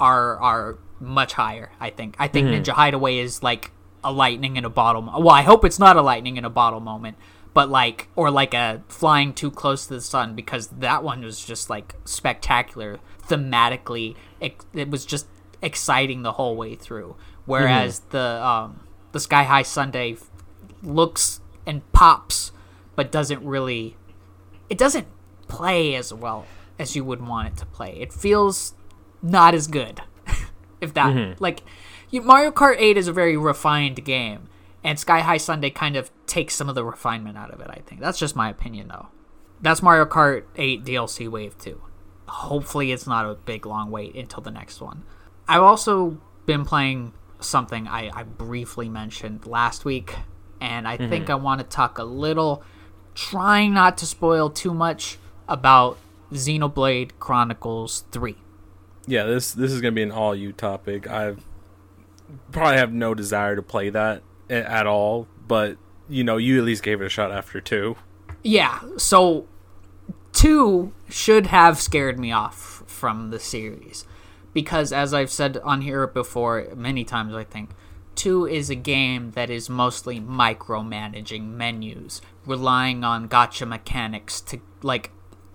[0.00, 1.70] are are much higher.
[1.80, 2.16] I think.
[2.18, 3.70] I think Ninja Hideaway is like
[4.04, 5.02] a lightning in a bottle.
[5.02, 7.16] mo- Well, I hope it's not a lightning in a bottle moment,
[7.54, 11.44] but like or like a flying too close to the sun because that one was
[11.44, 14.14] just like spectacular thematically.
[14.40, 15.26] It, it was just
[15.62, 17.16] exciting the whole way through.
[17.46, 18.80] Whereas the um,
[19.12, 20.30] the Sky High Sundae f-
[20.82, 22.52] looks and pops,
[22.94, 23.96] but doesn't really.
[24.68, 25.06] It doesn't
[25.48, 26.44] play as well
[26.78, 27.96] as you would want it to play.
[28.00, 28.74] It feels
[29.22, 30.02] not as good.
[30.80, 31.42] if that mm-hmm.
[31.42, 31.62] like
[32.10, 34.48] you, Mario Kart 8 is a very refined game
[34.84, 37.82] and Sky High Sundae kind of takes some of the refinement out of it, I
[37.86, 38.00] think.
[38.00, 39.08] That's just my opinion though.
[39.60, 41.80] That's Mario Kart 8 DLC Wave 2.
[42.28, 45.04] Hopefully it's not a big long wait until the next one.
[45.48, 50.14] I've also been playing something I, I briefly mentioned last week
[50.60, 51.32] and I think mm-hmm.
[51.32, 52.62] I want to talk a little
[53.14, 55.98] trying not to spoil too much about
[56.32, 58.36] Xenoblade Chronicles 3.
[59.06, 59.24] Yeah.
[59.24, 61.08] This this is gonna be an all you topic.
[61.08, 61.44] I've
[62.52, 65.28] probably have no desire to play that at all.
[65.46, 65.76] But
[66.08, 67.96] you know, you at least gave it a shot after two.
[68.42, 69.46] Yeah, so
[70.32, 74.06] two should have scared me off from the series
[74.52, 77.70] because, as I've said on here before many times, I think
[78.14, 85.10] two is a game that is mostly micromanaging menus, relying on gotcha mechanics to like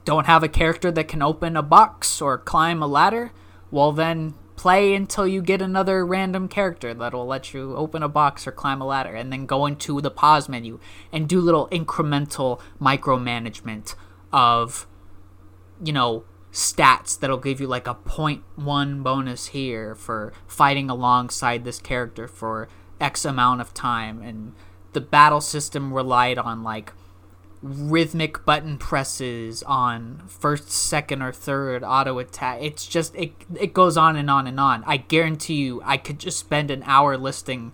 [0.06, 3.32] don't have a character that can open a box or climb a ladder.
[3.70, 8.46] Well, then play until you get another random character that'll let you open a box
[8.46, 10.80] or climb a ladder, and then go into the pause menu
[11.12, 13.96] and do little incremental micromanagement
[14.32, 14.88] of,
[15.84, 21.80] you know, stats that'll give you like a 0.1 bonus here for fighting alongside this
[21.80, 22.68] character for
[23.00, 24.22] X amount of time.
[24.22, 24.54] And
[24.94, 26.94] the battle system relied on like
[27.62, 32.60] rhythmic button presses on first, second, or third auto attack.
[32.62, 34.84] It's just it it goes on and on and on.
[34.86, 37.72] I guarantee you, I could just spend an hour listing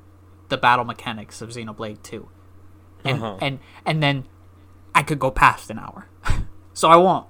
[0.50, 2.30] the battle mechanics of Xenoblade Two,
[3.04, 3.38] and Uh-huh.
[3.42, 4.26] and and then
[4.94, 6.08] I could go past an hour,
[6.74, 7.28] so I won't.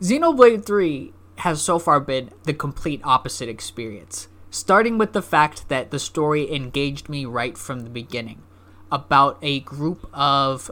[0.00, 4.28] Xenoblade Three has so far been the complete opposite experience.
[4.50, 8.42] Starting with the fact that the story engaged me right from the beginning
[8.90, 10.70] about a group of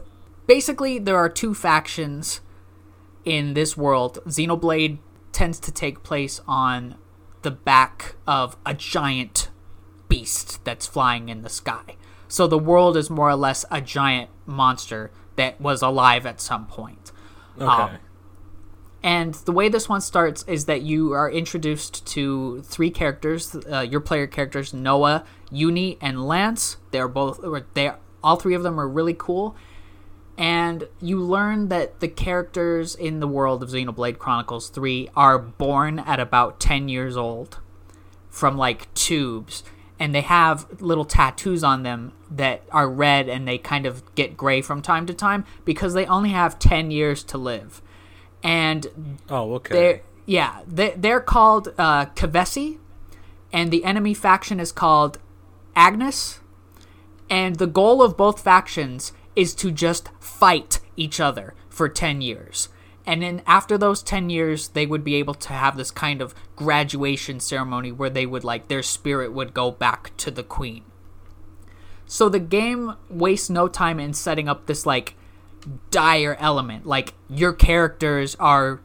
[0.49, 2.41] basically there are two factions
[3.23, 4.97] in this world xenoblade
[5.31, 6.95] tends to take place on
[7.43, 9.49] the back of a giant
[10.09, 11.95] beast that's flying in the sky
[12.27, 16.65] so the world is more or less a giant monster that was alive at some
[16.65, 17.11] point
[17.59, 17.65] Okay.
[17.65, 17.97] Um,
[19.01, 23.79] and the way this one starts is that you are introduced to three characters, uh,
[23.79, 26.77] your player characters, Noah, Eunie, and Lanz.
[26.91, 27.39] They're both,
[27.75, 29.55] they, all three of them are really cool.
[30.39, 35.99] And you learn that the characters in the world of Xenoblade Chronicles 3 are born
[35.99, 37.59] at about 10 years old
[38.29, 39.63] from like tubes.
[39.99, 44.37] And they have little tattoos on them that are red and they kind of get
[44.37, 47.81] gray from time to time because they only have 10 years to live
[48.43, 49.73] and oh, okay.
[49.73, 52.77] they're yeah they, they're called uh, Keves,
[53.51, 55.19] and the enemy faction is called
[55.75, 56.39] Agnus.
[57.31, 62.69] And the goal of both factions is to just fight each other for 10 years.
[63.05, 66.35] And then after those 10 years, they would be able to have this kind of
[66.55, 70.83] graduation ceremony where they would, like, their spirit would go back to the queen.
[72.05, 75.15] So the game wastes no time in setting up this, like,
[75.89, 76.85] dire element.
[76.85, 78.81] Like, your characters are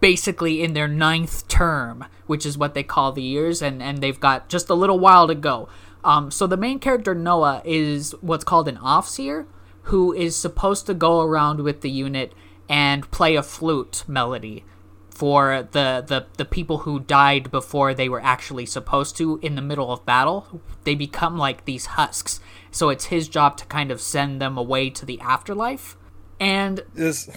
[0.00, 4.20] basically in their ninth term, which is what they call the years, and, and they've
[4.20, 5.68] got just a little while to go.
[6.06, 9.46] Um, so the main character, Noah, is what's called an offseer,
[9.82, 12.32] who is supposed to go around with the unit
[12.68, 14.64] and play a flute melody
[15.10, 19.62] for the, the, the people who died before they were actually supposed to in the
[19.62, 20.60] middle of battle.
[20.84, 22.38] They become like these husks.
[22.70, 25.96] So it's his job to kind of send them away to the afterlife.
[26.38, 27.30] And this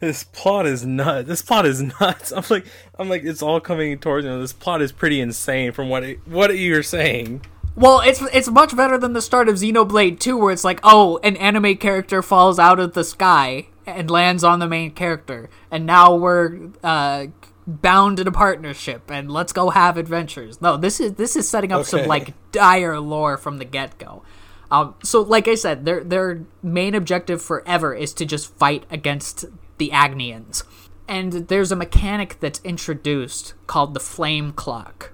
[0.00, 1.28] this plot is nuts.
[1.28, 2.32] This plot is nuts.
[2.36, 2.64] I'm like
[2.98, 4.36] I'm like it's all coming towards me.
[4.40, 7.42] This plot is pretty insane from what it, what you're saying.
[7.76, 11.20] Well, it's it's much better than the start of Xenoblade 2 where it's like, "Oh,
[11.22, 15.84] an anime character falls out of the sky and lands on the main character, and
[15.84, 17.26] now we're uh,
[17.66, 21.70] bound in a partnership and let's go have adventures." No, this is this is setting
[21.70, 24.22] up some like dire lore from the get-go.
[24.70, 29.44] Um, so, like I said, their their main objective forever is to just fight against
[29.76, 30.62] the Agnians,
[31.06, 35.12] and there's a mechanic that's introduced called the Flame Clock,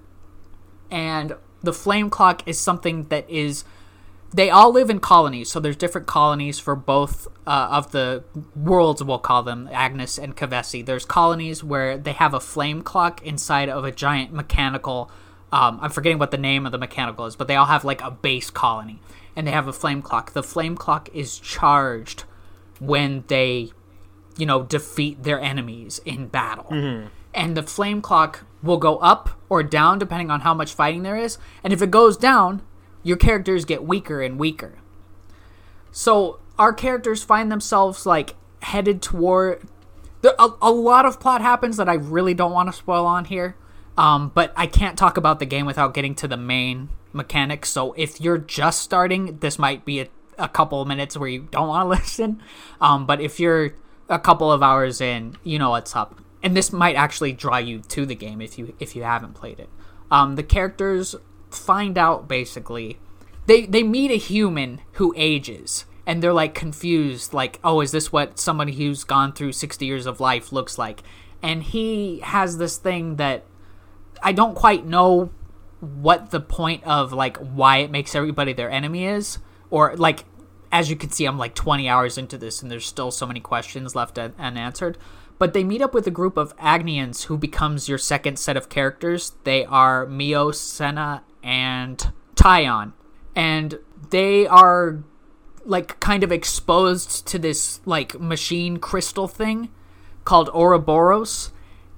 [0.92, 3.64] and the Flame Clock is something that is
[4.35, 8.25] they all live in colonies, so there's different colonies for both uh, of the
[8.57, 9.03] worlds.
[9.05, 10.85] We'll call them Agnus and Kevesi.
[10.85, 15.11] There's colonies where they have a flame clock inside of a giant mechanical.
[15.53, 18.01] Um, I'm forgetting what the name of the mechanical is, but they all have like
[18.01, 19.01] a base colony,
[19.37, 20.33] and they have a flame clock.
[20.33, 22.25] The flame clock is charged
[22.81, 23.70] when they,
[24.38, 26.68] you know, defeat their enemies in battle.
[27.35, 31.16] And the flame clock will go up or down depending on how much fighting there
[31.16, 31.38] is.
[31.64, 32.62] And if it goes down,
[33.03, 34.79] your characters get weaker and weaker.
[35.90, 39.66] So our characters find themselves like headed toward.
[40.22, 43.25] There, a, a lot of plot happens that I really don't want to spoil on
[43.25, 43.57] here.
[43.98, 47.68] Um, but I can't talk about the game without getting to the main mechanics.
[47.68, 51.68] So if you're just starting, this might be a, a couple minutes where you don't
[51.68, 52.42] want to listen.
[52.81, 53.75] Um, but if you're
[54.09, 56.18] a couple of hours in, you know what's up.
[56.42, 59.61] And this might actually draw you to the game if you if you haven't played
[59.61, 59.68] it.
[60.11, 61.14] Um, the characters
[61.50, 62.98] find out basically
[63.46, 68.12] they they meet a human who ages and they're like confused like oh is this
[68.12, 71.02] what somebody who's gone through 60 years of life looks like
[71.42, 73.44] and he has this thing that
[74.22, 75.31] i don't quite know
[75.81, 79.38] what the point of like why it makes everybody their enemy is
[79.70, 80.24] or like
[80.70, 83.40] as you can see i'm like 20 hours into this and there's still so many
[83.40, 84.96] questions left un- unanswered
[85.42, 88.68] but they meet up with a group of agnians who becomes your second set of
[88.68, 92.92] characters they are mio sena and taion
[93.35, 95.02] and they are
[95.64, 99.68] like kind of exposed to this like machine crystal thing
[100.24, 101.50] called Ouroboros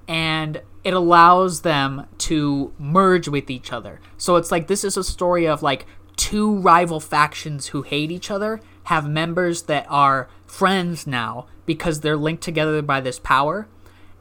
[0.07, 3.99] and it allows them to merge with each other.
[4.17, 8.31] So it's like this is a story of like two rival factions who hate each
[8.31, 13.67] other have members that are friends now because they're linked together by this power.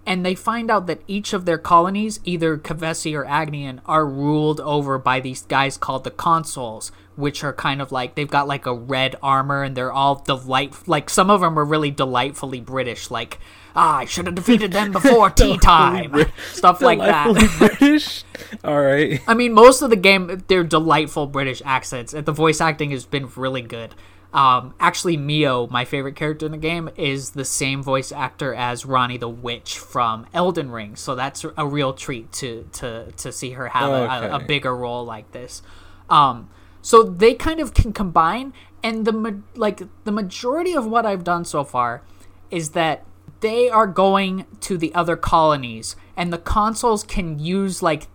[0.06, 4.60] And they find out that each of their colonies, either Kevesi or Agnian, are ruled
[4.60, 8.66] over by these guys called the consuls, which are kind of like they've got like
[8.66, 13.10] a red armor and they're all delight like some of them are really delightfully British,
[13.10, 13.38] like
[13.76, 16.14] ah, I should have defeated them before tea time,
[16.52, 17.34] stuff like that.
[17.58, 18.24] British.
[18.62, 19.20] All right.
[19.26, 22.14] I mean, most of the game, they're delightful British accents.
[22.14, 23.94] and The voice acting has been really good.
[24.34, 28.82] Um, actually, Mio, my favorite character in the game, is the same voice actor as
[28.82, 30.96] Ranni the Witch from Elden Ring.
[30.96, 34.76] So that's a real treat to to to see her have a, a, a bigger
[34.76, 35.62] role like this.
[36.10, 36.50] Um,
[36.82, 41.44] so they kind of can combine, and the like the majority of what I've done
[41.44, 42.02] so far
[42.50, 43.06] is that
[43.38, 48.08] they are going to the other colonies, and the consuls can use like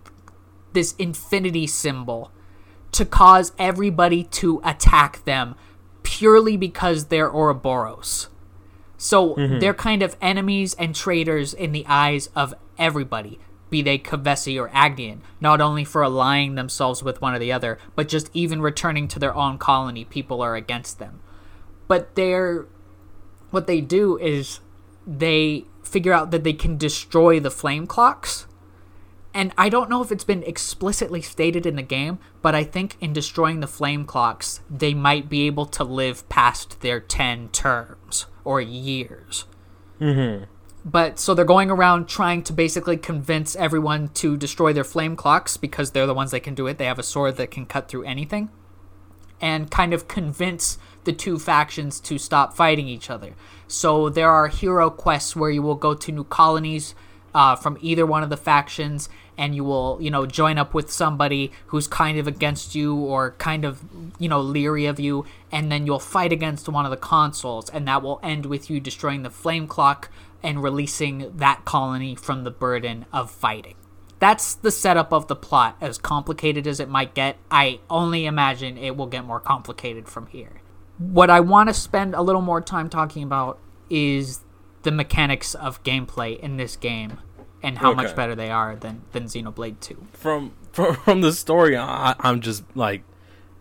[0.73, 2.29] this infinity symbol
[2.91, 5.55] to cause everybody to attack them
[6.09, 8.29] purely because they're Ouroboros.
[8.97, 9.59] So mm-hmm.
[9.59, 13.39] they're kind of enemies and traitors in the eyes of everybody,
[13.69, 17.77] be they Kevesi or Agnian, not only for allying themselves with one or the other,
[17.95, 21.19] but just even returning to their own colony, people are against them.
[21.87, 22.65] But they're
[23.51, 24.59] what they do is
[25.05, 28.47] they figure out that they can destroy the flame clocks
[29.39, 32.97] and I don't know if it's been explicitly stated in the game, but I think
[32.99, 38.25] in destroying the flame clocks, they might be able to live past their 10 terms
[38.43, 39.45] or years.
[40.01, 40.45] Mm-hmm.
[40.85, 45.55] but so they're going around trying to basically convince everyone to destroy their flame clocks
[45.55, 46.77] because they're the ones that can do it.
[46.77, 48.49] They have a sword that can cut through anything,
[49.39, 53.35] and kind of convince the two factions to stop fighting each other.
[53.67, 56.93] So there are hero quests where you will go to new colonies
[57.33, 59.09] uh, from either one of the factions,
[59.39, 63.31] and you will, you know, join up with somebody who's kind of against you or
[63.37, 63.81] kind of,
[64.19, 67.87] you know, leery of you, and then you'll fight against one of the consuls, and
[67.87, 70.11] that will end with you destroying the flame clock
[70.43, 73.75] and releasing that colony from the burden of fighting.
[74.19, 77.37] That's the setup of the plot, as complicated as it might get.
[77.49, 80.59] I only imagine it will get more complicated from here.
[80.97, 83.57] What I want to spend a little more time talking about
[83.89, 84.41] is
[84.83, 87.19] the mechanics of gameplay in this game
[87.61, 90.07] and how much better they are than, than Xenoblade 2.
[90.13, 93.03] from from, from the story, I, I'm just like,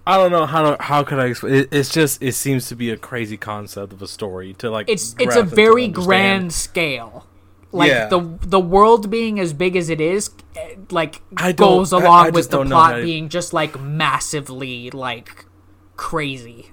[0.07, 1.55] I don't know how to, how could I explain.
[1.55, 4.89] It, it's just it seems to be a crazy concept of a story to like.
[4.89, 7.27] It's it's a grasp and to very grand scale.
[7.71, 8.07] Like Yeah.
[8.09, 12.31] the the world being as big as it is, eh, like I goes along I
[12.31, 15.45] with the plot to- being just like massively like
[15.97, 16.71] crazy.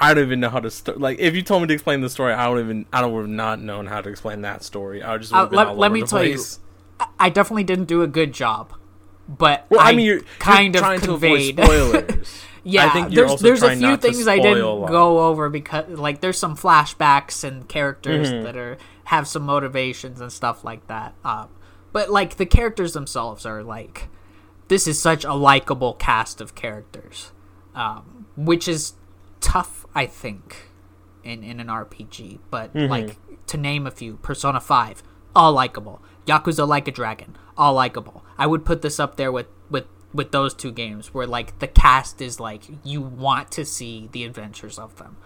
[0.00, 1.00] I don't even know how to start.
[1.00, 2.86] Like, if you told me to explain the story, I don't even.
[2.92, 5.02] I don't would have not known how to explain that story.
[5.02, 5.34] I would just.
[5.34, 6.60] Uh, let- let me tell you, place.
[7.18, 8.72] I definitely didn't do a good job,
[9.28, 11.58] but Well, I, I mean, you're kind you're of trying conveyed.
[11.62, 12.42] spoilers.
[12.64, 14.88] yeah, I think you're there's there's a few things I didn't lot.
[14.90, 18.44] go over because like there's some flashbacks and characters Mm-hmm.
[18.44, 21.14] that are have some motivations and stuff like that.
[21.24, 21.48] Um,
[21.92, 24.08] but like the characters themselves are like
[24.68, 27.32] this is such a likable cast of characters,
[27.74, 28.94] um, which is
[29.40, 30.68] tough, I think,
[31.24, 32.40] in in an RPG.
[32.50, 32.90] But Mm-hmm.
[32.90, 35.02] like to name a few, Persona Five,
[35.34, 36.02] all likable.
[36.28, 38.24] Yakuza Like a Dragon, all likable.
[38.36, 41.66] I would put this up there with with with those two games where like the
[41.66, 45.16] cast is like you want to see the adventures of them.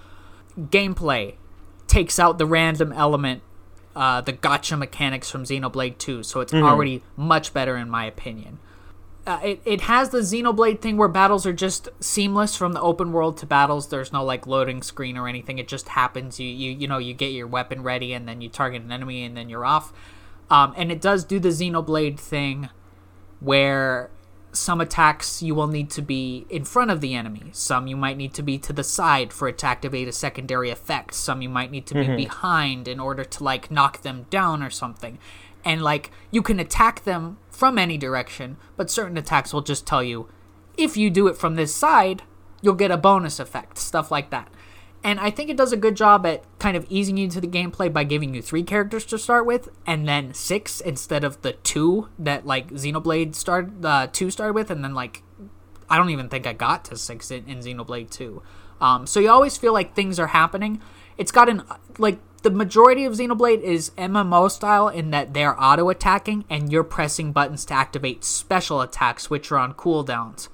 [0.59, 1.35] Gameplay
[1.87, 3.43] takes out the random element,
[3.95, 8.59] uh, the gotcha mechanics from Xenoblade 2, so it's already much better in my opinion.
[9.25, 13.13] Uh, it, it has the Xenoblade thing where battles are just seamless from the open
[13.13, 13.89] world to battles.
[13.89, 15.59] There's no like loading screen or anything.
[15.59, 16.41] It just happens.
[16.41, 19.23] You you you know you get your weapon ready and then you target an enemy
[19.23, 19.93] and then you're off.
[20.53, 22.69] Um, and it does do the Xenoblade thing
[23.41, 24.11] where
[24.53, 27.49] some attacks you will need to be in front of the enemy.
[27.53, 30.69] Some you might need to be to the side for it to activate a secondary
[30.69, 31.15] effect.
[31.15, 34.69] Some you might need to be behind in order to like knock them down or
[34.69, 35.19] something.
[35.65, 40.03] And like you can attack them from any direction, but certain attacks will just tell
[40.03, 40.29] you
[40.77, 42.25] if you do it from this side,
[42.61, 44.53] you'll get a bonus effect, stuff like that.
[45.05, 47.49] And I think it does a good job at kind of easing you into the
[47.49, 51.55] gameplay by giving you three characters to start with, and then six instead of the
[51.55, 55.23] two that like Xenoblade started, uh, two started with, and then like
[55.91, 58.43] I don't even think I got to six in, in Xenoblade two.
[58.81, 60.81] Um, so you always feel like things are happening.
[61.19, 61.65] It's got an
[61.99, 66.85] like the majority of Xenoblade is MMO style in that they're auto attacking and you're
[66.85, 70.49] pressing buttons to activate special attacks, which are on cooldowns.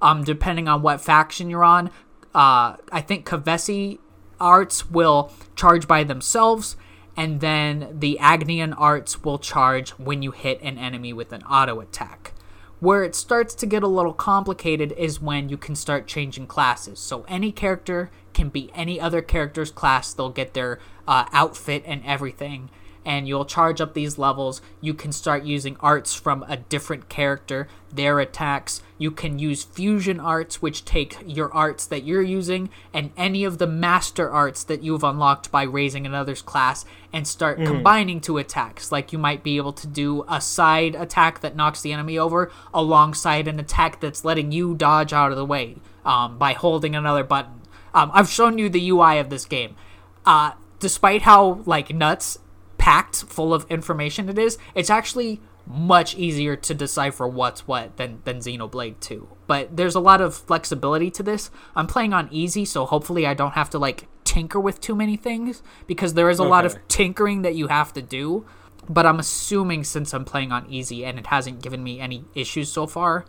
[0.00, 1.90] Um, depending on what faction you're on,
[2.34, 3.98] uh, I think Kevesi
[4.40, 6.76] arts will charge by themselves,
[7.16, 11.80] and then the Agnian arts will charge when you hit an enemy with an auto
[11.80, 12.32] attack.
[12.80, 16.98] Where it starts to get a little complicated is when you can start changing classes.
[16.98, 20.12] So any character can be any other character's class.
[20.12, 22.70] They'll get their uh, outfit and everything.
[23.04, 24.62] And you'll charge up these levels.
[24.80, 28.82] You can start using arts from a different character, their attacks.
[28.96, 33.58] You can use fusion arts, which take your arts that you're using and any of
[33.58, 38.92] the master arts that you've unlocked by raising another's class and start combining two attacks.
[38.92, 42.50] Like you might be able to do a side attack that knocks the enemy over
[42.72, 47.24] alongside an attack that's letting you dodge out of the way um, by holding another
[47.24, 47.62] button.
[47.94, 49.76] Um, I've shown you the UI of this game.
[50.24, 52.38] Uh, despite how like nuts
[52.82, 58.20] packed full of information it is, it's actually much easier to decipher what's what than
[58.24, 59.28] than Xenoblade 2.
[59.46, 61.48] But there's a lot of flexibility to this.
[61.76, 65.16] I'm playing on easy, so hopefully I don't have to like tinker with too many
[65.16, 68.46] things because there is a lot of tinkering that you have to do.
[68.88, 72.68] But I'm assuming since I'm playing on easy and it hasn't given me any issues
[72.68, 73.24] so far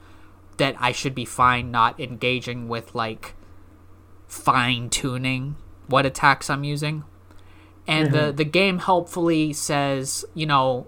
[0.57, 3.35] that I should be fine not engaging with like
[4.27, 7.03] fine tuning what attacks I'm using.
[7.87, 10.87] And the the game helpfully says, you know,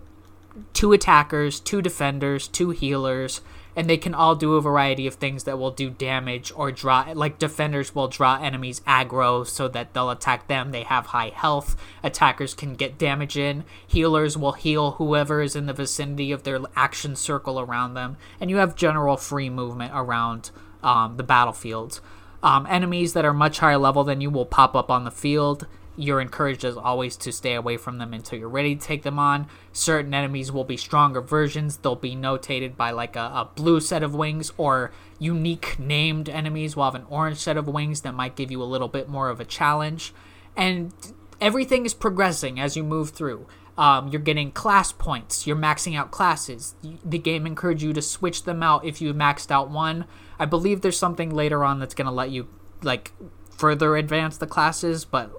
[0.73, 3.41] two attackers, two defenders, two healers,
[3.75, 7.05] and they can all do a variety of things that will do damage or draw
[7.13, 10.71] like defenders will draw enemies aggro so that they'll attack them.
[10.71, 11.75] They have high health.
[12.01, 13.65] Attackers can get damage in.
[13.85, 18.15] Healers will heal whoever is in the vicinity of their action circle around them.
[18.39, 21.99] And you have general free movement around um, the battlefield.
[22.41, 25.67] Um, enemies that are much higher level than you will pop up on the field
[25.97, 29.19] you're encouraged as always to stay away from them until you're ready to take them
[29.19, 29.47] on.
[29.71, 31.77] Certain enemies will be stronger versions.
[31.77, 36.75] They'll be notated by like a, a blue set of wings, or unique named enemies
[36.75, 39.29] will have an orange set of wings that might give you a little bit more
[39.29, 40.13] of a challenge.
[40.55, 40.93] And
[41.39, 43.47] everything is progressing as you move through.
[43.77, 45.45] Um, you're getting class points.
[45.45, 46.75] You're maxing out classes.
[47.03, 50.05] The game encourages you to switch them out if you maxed out one.
[50.39, 52.47] I believe there's something later on that's going to let you
[52.81, 53.11] like
[53.49, 55.31] further advance the classes, but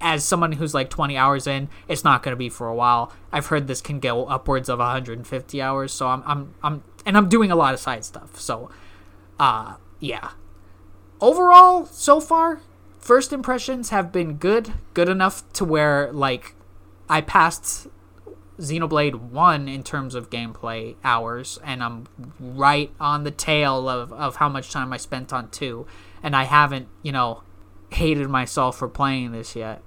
[0.00, 3.12] as someone who's like 20 hours in, it's not going to be for a while.
[3.32, 7.28] I've heard this can go upwards of 150 hours, so I'm I'm I'm and I'm
[7.28, 8.38] doing a lot of side stuff.
[8.40, 8.70] So,
[9.38, 10.30] uh, yeah.
[11.20, 12.60] Overall, so far,
[12.98, 16.54] first impressions have been good, good enough to where like
[17.08, 17.88] I passed
[18.60, 22.06] Xenoblade 1 in terms of gameplay hours, and I'm
[22.38, 25.86] right on the tail of, of how much time I spent on 2.
[26.22, 27.42] And I haven't, you know,
[27.90, 29.82] hated myself for playing this yet.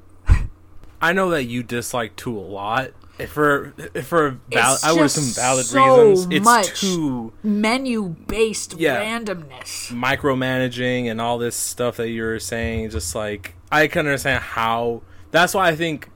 [1.03, 2.91] I know that you dislike 2 a lot.
[3.19, 6.33] If for if for val- I would some valid so reasons.
[6.33, 9.01] It's much too Menu based Yeah.
[9.03, 9.91] randomness.
[9.91, 12.89] micromanaging and all this stuff that you're saying.
[12.89, 15.03] Just like I can understand how.
[15.29, 16.09] That's why I think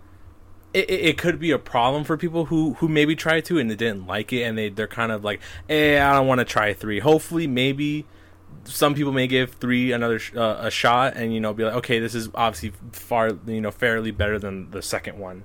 [0.74, 3.70] it, it, it could be a problem for people who who maybe tried to and
[3.70, 6.46] they didn't like it and they they're kind of like, eh, I don't want to
[6.46, 7.00] try three.
[7.00, 8.06] Hopefully, maybe
[8.68, 11.76] some people may give three another sh- uh, a shot and you know be like,
[11.76, 15.44] okay, this is obviously far you know fairly better than the second one,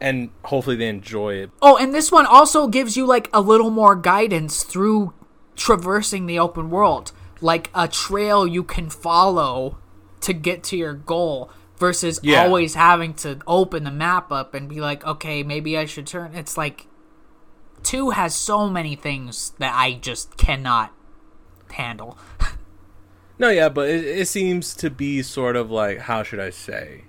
[0.00, 1.50] and hopefully they enjoy it.
[1.60, 5.12] Oh, and this one also gives you like a little more guidance through
[5.56, 9.78] traversing the open world, like a trail you can follow
[10.22, 12.44] to get to your goal versus Yeah.
[12.44, 16.32] always having to open the map up and be like, okay, maybe I should turn.
[16.34, 16.86] It's like
[17.82, 20.92] 2 has so many things that I just cannot
[21.72, 22.16] handle.
[23.42, 27.06] No, yeah, but it, it seems to be sort of like how should I say?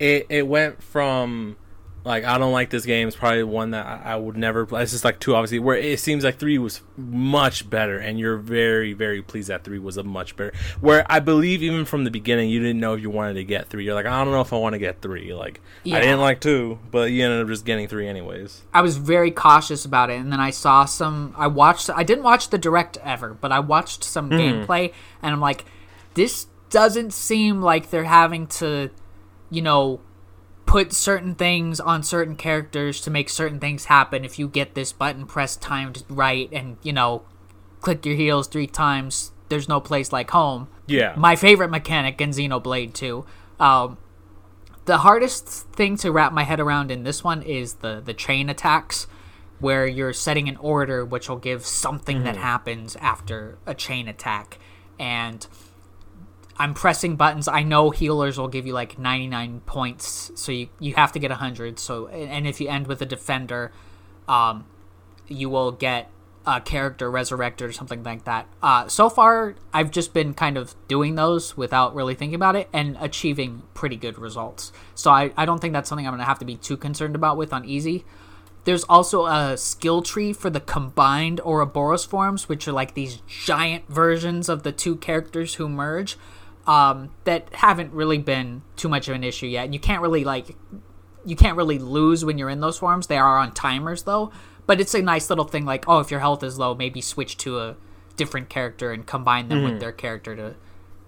[0.00, 1.56] It it went from
[2.04, 3.06] like I don't like this game.
[3.06, 4.82] It's probably one that I, I would never play.
[4.82, 5.60] It's just like two, obviously.
[5.60, 9.78] Where it seems like three was much better, and you're very very pleased that three
[9.78, 10.52] was a much better.
[10.80, 13.68] Where I believe even from the beginning you didn't know if you wanted to get
[13.68, 13.84] three.
[13.84, 15.32] You're like I don't know if I want to get three.
[15.32, 15.98] Like Yeah.
[15.98, 18.62] I didn't like two, but you ended up just getting three anyways.
[18.74, 21.34] I was very cautious about it, and then I saw some.
[21.36, 21.88] I watched.
[21.90, 24.64] I didn't watch the direct ever, but I watched some mm-hmm.
[24.64, 24.92] gameplay,
[25.22, 25.64] and I'm like,
[26.14, 28.90] this doesn't seem like they're having to,
[29.50, 30.00] you know,
[30.72, 34.24] put certain things on certain characters to make certain things happen.
[34.24, 37.24] If you get this button pressed timed right, and you know,
[37.82, 40.68] click your heels three times, there's no place like home.
[40.86, 41.14] Yeah.
[41.14, 43.22] My favorite mechanic in Xenoblade 2.
[43.60, 43.98] Um,
[44.86, 48.48] the hardest thing to wrap my head around in this one is the the chain
[48.48, 49.06] attacks
[49.58, 54.58] where you're setting an order which will give something that happens after a chain attack
[54.98, 55.46] and
[56.56, 57.48] I'm pressing buttons.
[57.48, 61.30] I know healers will give you like 99 points, so you, you have to get
[61.30, 61.78] 100.
[61.78, 63.72] So and if you end with a defender,
[64.28, 64.66] um,
[65.28, 66.10] you will get
[66.46, 68.46] a character resurrected or something like that.
[68.62, 72.68] Uh, so far, I've just been kind of doing those without really thinking about it
[72.72, 74.72] and achieving pretty good results.
[74.94, 77.36] So I, I don't think that's something I'm to have to be too concerned about
[77.36, 78.04] with on easy.
[78.64, 83.88] There's also a skill tree for the combined Ouroboros forms, which are like these giant
[83.88, 86.16] versions of the two characters who merge,
[86.66, 89.64] um, that haven't really been too much of an issue yet.
[89.64, 90.56] And you can't really like
[91.24, 93.06] you can't really lose when you're in those forms.
[93.06, 94.32] They are on timers though,
[94.66, 97.36] but it's a nice little thing like, oh, if your health is low, maybe switch
[97.38, 97.76] to a
[98.16, 100.54] different character and combine them with their character to,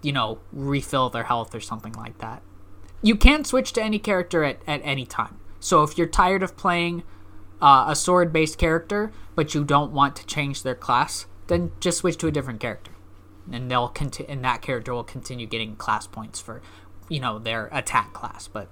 [0.02, 2.42] you know, refill their health or something like that.
[3.02, 5.38] You can switch to any character at, at any time.
[5.60, 7.02] So if you're tired of playing
[7.60, 11.98] uh, a sword based character, but you don't want to change their class, then just
[11.98, 12.92] switch to a different character.
[13.52, 16.62] And they'll conti- and that character will continue getting class points for,
[17.08, 18.48] you know, their attack class.
[18.48, 18.68] But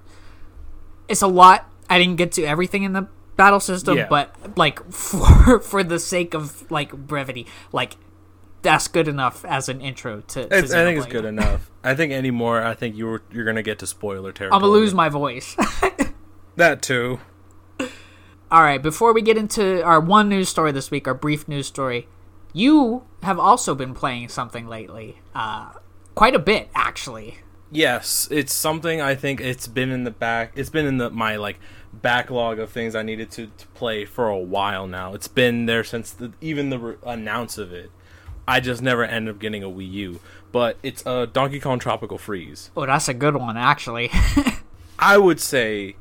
[1.08, 1.68] it's a lot.
[1.90, 4.06] I didn't get to everything in the battle system, Yeah.
[4.08, 7.96] but like for for the sake of like brevity, like
[8.62, 10.46] that's good enough as an intro to.
[10.48, 11.70] to It's, I think it's good enough.
[11.84, 12.62] I think anymore.
[12.62, 14.54] I think you were you're gonna get to spoiler territory.
[14.56, 15.56] I'm gonna lose my voice.
[16.56, 17.20] that too.
[18.50, 21.66] All right, before we get into our one news story this week, our brief news
[21.66, 22.06] story,
[22.53, 25.18] you have also been playing something lately.
[25.34, 25.72] Uh,
[26.14, 27.38] quite a bit, actually.
[27.70, 30.53] Yes, it's something I think it's been in the back.
[30.55, 31.59] It's been in the my like
[31.92, 35.14] backlog of things I needed to, to play for a while now.
[35.14, 37.90] It's been there since the, even the re- announce of it.
[38.46, 41.78] I just never ended up getting a Wii U, but it's a uh, Donkey Kong
[41.78, 42.70] Tropical Freeze.
[42.76, 44.11] Oh, that's a good one, actually.
[44.98, 45.96] I would say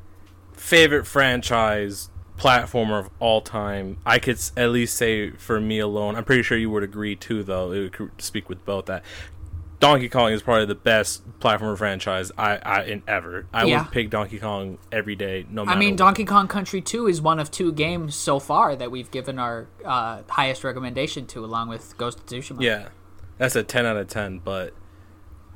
[0.52, 2.10] favorite franchise
[2.42, 3.98] platformer of all time.
[4.04, 6.16] I could at least say for me alone.
[6.16, 7.70] I'm pretty sure you would agree too, though.
[7.72, 9.04] It would speak with both that
[9.80, 13.46] Donkey Kong is probably the best platformer franchise I, I in ever.
[13.52, 13.82] I Yeah.
[13.82, 15.76] would pick Donkey Kong every day, no matter.
[15.76, 15.98] I mean, what.
[15.98, 19.66] Donkey Kong Country 2 is one of two games so far that we've given our
[19.84, 22.62] uh, highest recommendation to, along with Ghost of Tsushima.
[22.62, 22.88] Yeah,
[23.38, 24.38] that's a ten out of ten.
[24.38, 24.72] But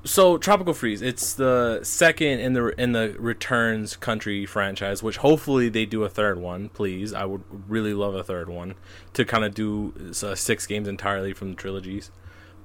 [0.06, 5.68] so Tropical Freeze, it's the second in the in the Returns Country franchise, which hopefully
[5.68, 6.68] they do a third one.
[6.70, 8.74] Please, I would really love a third one
[9.12, 9.92] to kind of do
[10.22, 12.10] uh, six games entirely from the trilogies.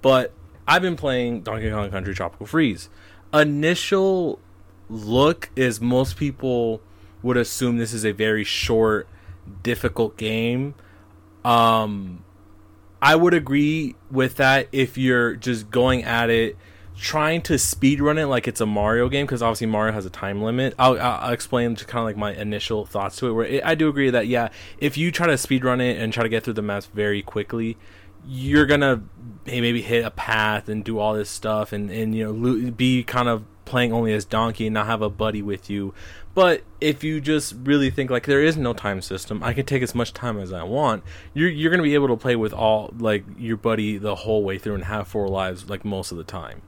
[0.02, 0.34] But
[0.68, 2.89] I've been playing Donkey Kong Country Tropical Freeze.
[3.34, 4.39] Initial
[4.89, 6.82] look is most people
[7.24, 9.08] would assume this is a very short,
[9.64, 10.76] difficult game.
[11.44, 12.24] Um,
[13.02, 16.56] I would agree with that if you're just going at it,
[17.02, 20.10] trying to speed run it like it's a Mario game, because obviously Mario has a
[20.10, 20.76] time limit.
[20.78, 23.32] I'll, I'll explain just kind of like my initial thoughts to it.
[23.34, 26.14] Where it, I do agree that yeah, if you try to speed run it and
[26.14, 27.76] try to get through the maps very quickly,
[28.26, 29.02] you're gonna
[29.45, 32.72] hey, maybe hit a path and do all this stuff and and you know lo-
[32.72, 35.93] be kind of playing only as Donkey and not have a buddy with you.
[36.34, 39.82] But if you just really think like there is no time system, I can take
[39.82, 41.04] as much time as I want.
[41.34, 44.60] You're you're gonna be able to play with all like your buddy the whole way
[44.60, 46.62] through and have four lives like most of the time.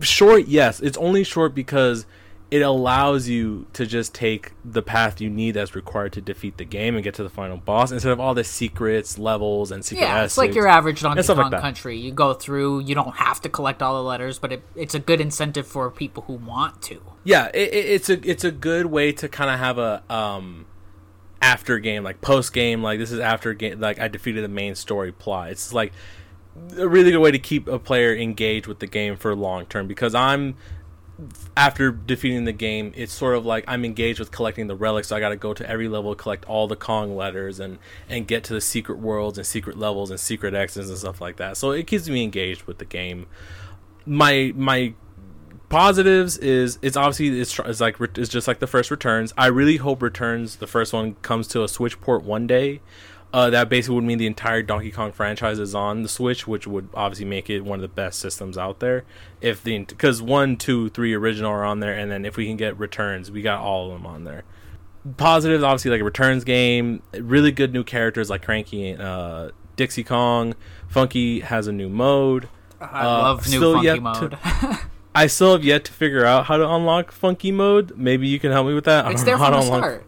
[0.00, 2.06] Short, yes, it's only short because
[2.50, 6.64] it allows you to just take the path you need that's required to defeat the
[6.64, 10.04] game and get to the final boss instead of all the secrets, levels, and secret
[10.04, 11.60] Yeah, it's like your average Donkey Kong like.
[11.60, 11.98] Country.
[11.98, 14.98] You go through, you don't have to collect all the letters, but it, it's a
[14.98, 17.02] good incentive for people who want to.
[17.24, 20.64] yeah it, it's a it's a good way to kind of have a um
[21.42, 24.74] after game like post game like this is after game like i defeated the main
[24.74, 25.92] story plot it's like
[26.76, 29.86] a really good way to keep a player engaged with the game for long term
[29.86, 30.56] because i'm
[31.56, 35.16] after defeating the game it's sort of like i'm engaged with collecting the relics so
[35.16, 37.78] i got to go to every level collect all the kong letters and
[38.08, 41.36] and get to the secret worlds and secret levels and secret exits and stuff like
[41.36, 41.56] that.
[41.56, 43.26] So it keeps me engaged with the game.
[44.06, 44.94] My my
[45.68, 49.32] positives is it's obviously it's, it's like it's just like the first returns.
[49.36, 52.80] I really hope returns the first one comes to a switch port one day
[53.32, 56.66] uh, that basically would mean the entire donkey kong franchise is on the switch which
[56.66, 59.04] would obviously make it one of the best systems out there
[59.40, 62.56] if the because one two three original are on there and then if we can
[62.56, 64.44] get returns we got all of them on there
[65.16, 70.04] positives obviously like a returns game really good new characters like cranky and uh, dixie
[70.04, 70.54] kong
[70.88, 72.48] funky has a new mode
[72.80, 74.38] I Uh, love new funky yet to- mode.
[75.14, 77.96] I still have yet to figure out how to unlock funky mode.
[77.96, 79.04] Maybe you can help me with that.
[79.04, 79.82] I it's don't there know how from the to unlock.
[79.90, 80.06] start.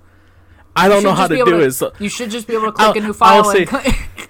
[0.77, 1.73] I don't know how to do it.
[1.73, 3.67] So You should just be able to click I'll- a new file I'll say-.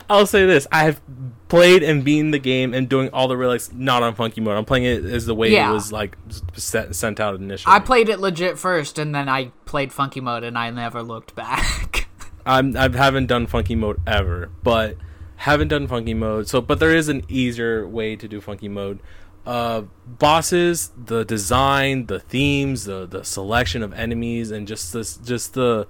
[0.10, 1.00] I'll say this: I have
[1.48, 4.56] played and beaten the game and doing all the relics not on funky mode.
[4.56, 5.70] I'm playing it as the way Yeah.
[5.70, 6.16] it was like
[6.54, 7.72] set, sent out initially.
[7.72, 11.34] I played it legit first, and then I played funky mode, and I never looked
[11.34, 12.08] back.
[12.46, 14.96] I'm I haven't done funky mode ever, but
[15.36, 16.48] haven't done funky mode.
[16.48, 19.00] So, but there is an easier way to do funky mode.
[19.46, 25.54] Uh, bosses, the design, the themes, the the selection of enemies, and just this, just
[25.54, 25.86] the,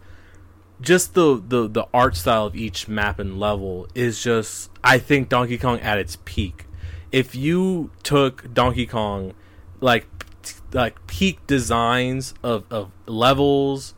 [0.80, 4.70] just the the the art style of each map and level is just.
[4.82, 6.66] I think Donkey Kong at its peak.
[7.12, 9.34] If you took Donkey Kong,
[9.80, 10.06] like
[10.72, 13.94] like peak designs of of levels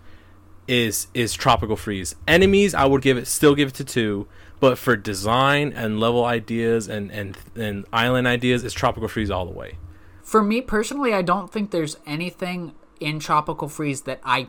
[0.69, 4.27] is is tropical freeze enemies i would give it still give it to two
[4.59, 9.45] but for design and level ideas and and and island ideas it's tropical freeze all
[9.47, 9.79] the way
[10.23, 14.49] For me personally, I don't think there's anything in Tropical Freeze that I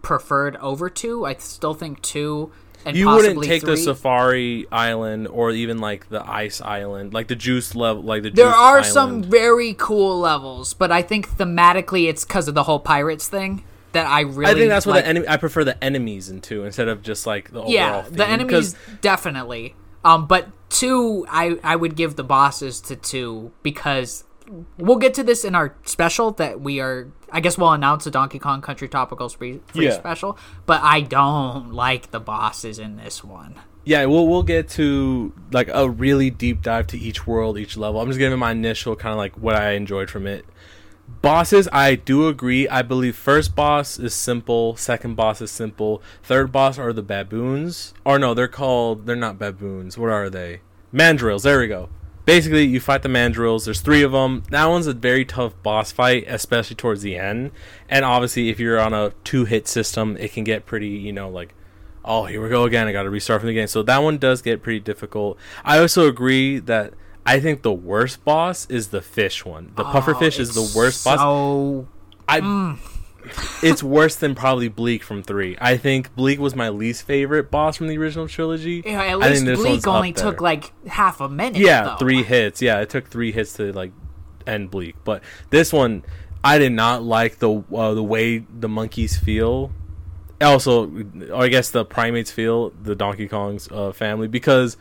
[0.00, 1.26] preferred over two.
[1.26, 2.52] I still think two
[2.86, 3.72] and you wouldn't take three.
[3.72, 8.30] the safari island or even like the ice island like the juice level like the
[8.30, 8.86] There are island.
[8.86, 13.62] some very cool levels, but I think thematically it's because of the whole pirates thing
[13.94, 14.50] that I really.
[14.50, 17.26] i think that's what the enemy i prefer the enemies in two instead of just
[17.26, 17.72] like the overall.
[17.72, 19.74] yeah, overall the theme, enemies definitely.
[20.04, 24.24] Um, but two, I I would give the bosses to two because
[24.76, 27.10] we'll get to this in our special that we are.
[27.32, 29.92] I guess we'll announce a Donkey Kong Country Topical Free, free Yeah.
[29.98, 30.36] special,
[30.66, 33.54] but I don't like the bosses in this one.
[33.86, 38.00] Yeah, we'll we'll get to like a really deep dive to each world, each level.
[38.00, 40.44] I'm just giving my initial kind of like what I enjoyed from it.
[41.06, 42.68] Bosses, I do agree.
[42.68, 47.94] I believe first boss is simple, second boss is simple, third boss are the baboons.
[48.04, 49.98] Or no, they're called they're not baboons.
[49.98, 50.60] What are they?
[50.92, 51.42] Mandrills.
[51.42, 51.88] There we go.
[52.24, 53.66] Basically, you fight the mandrills.
[53.66, 54.44] There's three of them.
[54.50, 57.50] That one's a very tough boss fight, especially towards the end.
[57.88, 61.54] And obviously, if you're on a two-hit system, it can get pretty, you know, like
[62.04, 62.86] oh, here we go again.
[62.86, 63.66] I got to restart from the game.
[63.66, 65.38] So that one does get pretty difficult.
[65.64, 66.94] I also agree that
[67.26, 69.72] I think the worst boss is the fish one.
[69.76, 71.18] The puffer fish is Oh, the worst boss.
[71.18, 71.88] So
[72.28, 72.76] I
[73.62, 75.56] it's worse than probably Bleak from three.
[75.60, 78.82] I think Bleak was my least favorite boss from the original trilogy.
[78.84, 81.60] Yeah, at least think this one's Bleak only took like half a minute.
[81.60, 81.96] yeah though.
[81.96, 83.92] three hits yeah it took three hits to like
[84.46, 86.02] end bleak but this one
[86.44, 89.72] i did not like the uh, the way the monkeys feel
[90.42, 90.90] also
[91.34, 94.76] i guess the primates feel the donkey kong's uh, family because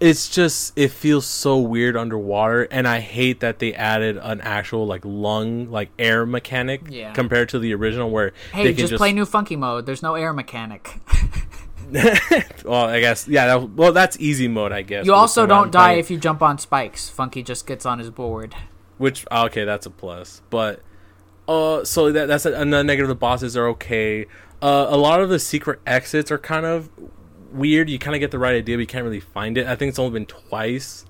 [0.00, 4.86] it's just it feels so weird underwater and i hate that they added an actual
[4.86, 7.12] like lung like air mechanic Yeah.
[7.12, 9.86] compared to the original where Hey, they can just, play new funky mode.
[9.86, 11.00] There's no air mechanic.
[12.64, 15.92] well i guess yeah that, well that's easy mode i guess You also don't die
[15.94, 17.08] if you jump on spikes.
[17.08, 18.54] Funky just gets on his board.
[18.98, 20.82] which okay that's a plus but
[21.48, 24.26] uh so that that's a, another negative the bosses are okay
[24.60, 26.90] uh a lot of the secret exits are kind of
[27.52, 29.66] weird you kind of get the right idea but you can't really find it.
[29.66, 31.04] I think it's only been twice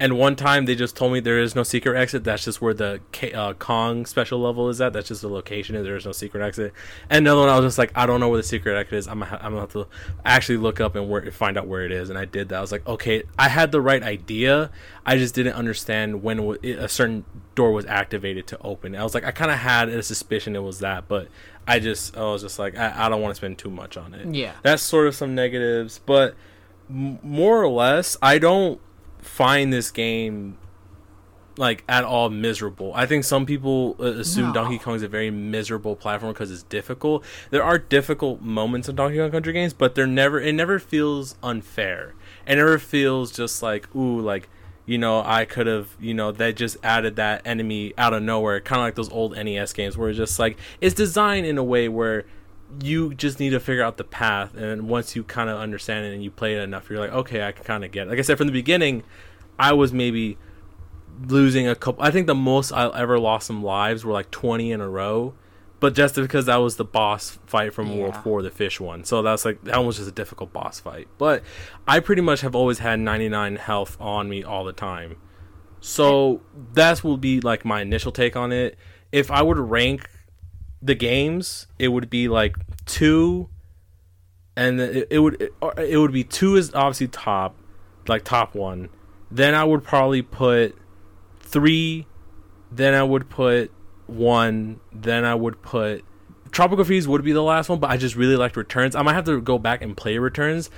[0.00, 2.24] and one time they just told me there is no secret exit.
[2.24, 4.92] That's just where the K- uh, kong special level is at.
[4.92, 5.76] That's just the location.
[5.76, 6.72] And there is no secret exit.
[7.08, 9.06] And another one i was just like i don't know where the secret exit is.
[9.08, 9.86] I'm gonna, I'm gonna have to
[10.24, 12.10] actually look up and where, find out where it is.
[12.10, 12.58] And i did that.
[12.58, 14.70] I was like okay i had the right idea.
[15.06, 17.24] I just didn't understand when a certain
[17.54, 18.96] door was activated to open.
[18.96, 21.28] I was like i kind of had a suspicion it was that but
[21.68, 24.12] i just i was just like i, I don't want to spend too much on
[24.12, 24.34] it.
[24.34, 24.52] Yeah.
[24.62, 26.34] that's sort of some negatives but
[26.90, 28.80] m- more or less i don't
[29.24, 30.58] find this game
[31.56, 32.92] like at all miserable.
[32.94, 34.52] I think some people uh, assume No.
[34.54, 37.24] Donkey Kong is a very miserable platform because it's difficult.
[37.50, 41.36] There are difficult moments in Donkey Kong Country games, but they're never it never feels
[41.42, 42.14] unfair.
[42.46, 44.48] It never feels just like ooh like
[44.86, 48.60] you know I could have you know they just added that enemy out of nowhere,
[48.60, 51.64] kind of like those old NES games where it's just like it's designed in a
[51.64, 52.24] way where
[52.82, 56.14] you just need to figure out the path and once you kind of understand it
[56.14, 58.10] and you play it enough you're like okay i can kind of get it.
[58.10, 59.02] Like i said from the beginning
[59.58, 60.38] i was maybe
[61.26, 64.72] losing a couple i think the most i ever lost some lives were like 20
[64.72, 65.34] in a row
[65.84, 69.04] but just because that was the boss fight from world 4 the fish one.
[69.04, 71.08] So that's like that was just a difficult boss fight.
[71.18, 71.42] But
[71.86, 75.16] i pretty much have always had 99 health on me all the time.
[75.80, 76.40] So
[76.72, 78.78] that will be like my initial take on it.
[79.12, 80.08] If i were to rank
[80.84, 83.48] the games, it would be like two,
[84.54, 87.56] and it, it would it, it would be two is obviously top,
[88.06, 88.90] like top one.
[89.30, 90.76] Then I would probably put
[91.40, 92.06] three.
[92.70, 93.72] Then I would put
[94.06, 94.80] one.
[94.92, 96.04] Then I would put
[96.52, 98.94] Tropical Freeze would be the last one, but I just really liked Returns.
[98.94, 100.70] I might have to go back and play Returns.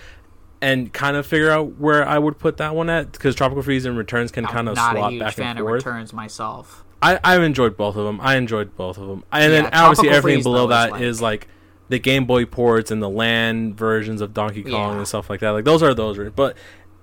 [0.58, 3.84] And kind of figure out where I would put that one at because Tropical Freeze
[3.84, 6.14] and Returns can kind I'm of not swap a huge back fan and of returns
[6.14, 6.82] myself.
[7.02, 8.20] I, I've enjoyed both of them.
[8.22, 11.00] I enjoyed both of them, and Yeah, then obviously everything below though, is that like-
[11.02, 11.48] is like
[11.88, 14.98] the Game Boy ports and the land versions of Donkey Kong Yeah.
[14.98, 15.50] and stuff like that.
[15.50, 16.56] Like those are those, but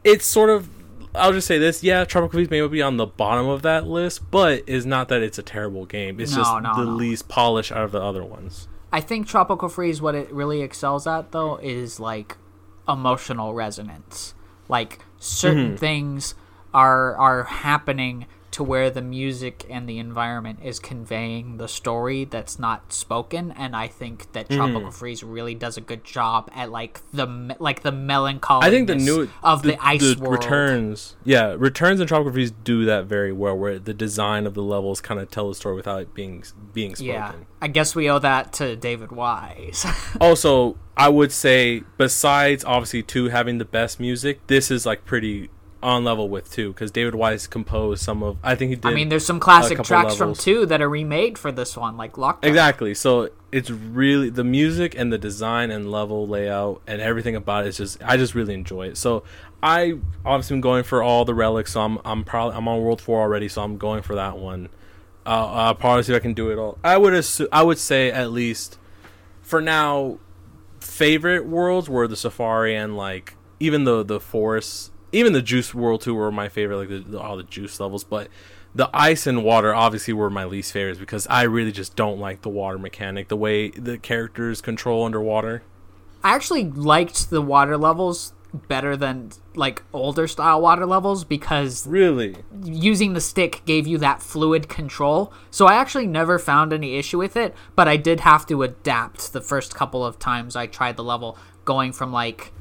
[0.04, 0.70] it's sort of.
[1.16, 4.30] I'll just say this: yeah, Tropical Freeze may be on the bottom of that list,
[4.32, 6.20] but is not that it's a terrible game.
[6.20, 6.92] It's No, just no, the no.
[6.92, 8.68] least polished out of the other ones.
[8.92, 12.38] I think Tropical Freeze, what it really excels at though, is like
[12.90, 14.34] emotional resonance.
[14.68, 15.76] Like certain Mm-hmm.
[15.78, 16.36] things
[16.74, 22.58] are are happening to where the music and the environment is conveying the story that's
[22.58, 24.72] not spoken, and I think that Mm-hmm.
[24.72, 28.66] Tropical Freeze really does a good job at like the like the melancholy.
[28.66, 30.44] I think the new of the, ice world.
[30.44, 34.64] returns, yeah, returns and Tropical Freeze do that very well, where the design of the
[34.64, 36.44] levels kind of tell the story without it being
[36.74, 37.14] being spoken.
[37.14, 39.86] Yeah, I guess we owe that to David Wise.
[40.22, 45.50] also i would say besides obviously two having the best music this is like pretty
[45.84, 48.96] on level with two because david wise composed some of i think he did I
[48.96, 52.46] mean, there's some classic tracks from two that are remade for this one, like Lockdown.
[52.46, 52.94] exactly.
[52.94, 57.70] So it's really the music and the design and level layout and everything about it
[57.70, 58.98] is just i just really enjoy it.
[58.98, 59.24] So
[59.62, 59.94] i
[60.26, 63.22] obviously am going for all the relics so i'm i'm probably i'm on world four
[63.22, 64.70] already so i'm going for that one.
[65.26, 66.78] Uh, i'll probably see if i can do it all.
[66.84, 68.78] I would assume i would say at least
[69.42, 70.20] for now
[70.80, 76.02] favorite worlds were the safari and like even the the forests even the juice world
[76.02, 78.28] too were my favorite like the, the, all the juice levels but
[78.76, 82.42] the ice and water obviously were my least favorites because i really just don't like
[82.42, 85.64] the water mechanic the way the characters control underwater
[86.24, 92.36] I actually liked the water levels better than like older style water levels because really
[92.64, 95.34] using the stick gave you that fluid control.
[95.52, 99.34] So I actually never found any issue with it, but I did have to adapt
[99.34, 102.54] the first couple of times I tried the level, going from like,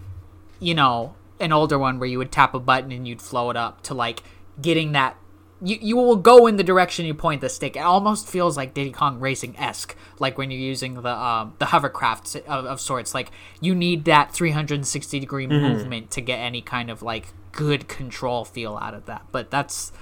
[0.59, 3.57] you know, an older one where you would tap a button and you'd flow it
[3.57, 4.23] up to like
[4.61, 5.17] getting that.
[5.65, 7.77] You, you will go in the direction you point the stick.
[7.77, 11.67] It almost feels like Diddy Kong Racing esque, like when you're using the um, the
[11.67, 13.15] hovercraft of, of sorts.
[13.15, 13.31] Like
[13.61, 18.77] you need that 360 degree movement to get any kind of like good control feel
[18.77, 19.27] out of that.
[19.31, 19.93] But that's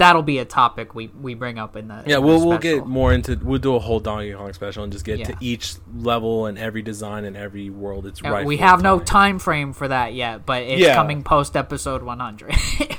[0.00, 2.58] that'll be a topic we we bring up in the Yeah, in the we'll we'll
[2.58, 5.74] get more into we'll do a whole Donkey Kong special and just get to each
[5.94, 8.06] level and every design and every world.
[8.06, 8.44] It's Uh, right.
[8.46, 10.94] we have no time frame for that yet, but it's Yeah.
[10.96, 12.52] coming post episode 100.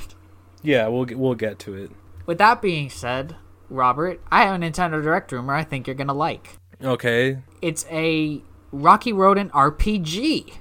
[0.64, 1.90] Yeah, we'll get, we'll get to it.
[2.24, 3.34] With that being said,
[3.68, 6.50] Robert, I have a Nintendo Direct rumor I think you're gonna like.
[6.84, 7.38] Okay.
[7.60, 10.52] It's a Rocky Rodent RPG.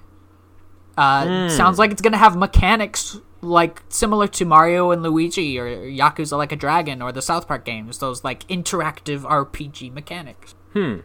[0.98, 1.50] Uh, Hmm.
[1.56, 6.52] Sounds like it's gonna have mechanics like similar to Mario and Luigi or Yakuza Like
[6.52, 7.98] a Dragon or the South Park games.
[8.00, 10.54] Those like interactive RPG mechanics.
[10.74, 10.98] Hmm.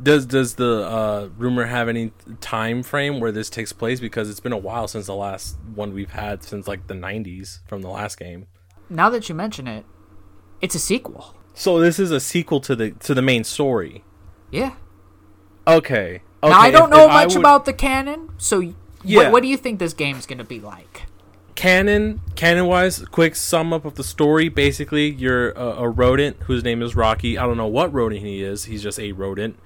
[0.00, 3.98] Does does the uh, rumor have any time frame where this takes place?
[3.98, 7.60] Because it's been a while since the last one we've had since like the '90s
[7.66, 8.46] from the last game.
[8.88, 9.84] Now that you mention it,
[10.60, 11.34] it's a sequel.
[11.54, 14.04] So this is a sequel to the to the main story.
[14.52, 14.74] Yeah.
[15.66, 16.22] Okay.
[16.44, 18.60] okay now I don't if- know if much would- about the canon, so
[19.02, 19.24] Yeah.
[19.24, 21.02] what, what do you think this game's gonna be like?
[21.58, 24.48] Canon canon wise quick sum up of the story.
[24.48, 27.36] Basically you're a, a rodent whose name is rocky.
[27.36, 28.66] I don't know what rodent he is.
[28.66, 29.58] He's just a rodent.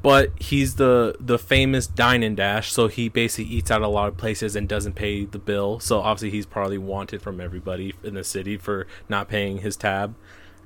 [0.00, 4.08] But he's the the famous dine and dash so he basically eats out a lot
[4.08, 5.80] of places and doesn't pay the bill.
[5.80, 10.14] So obviously he's probably wanted from everybody in the city for not paying his tab.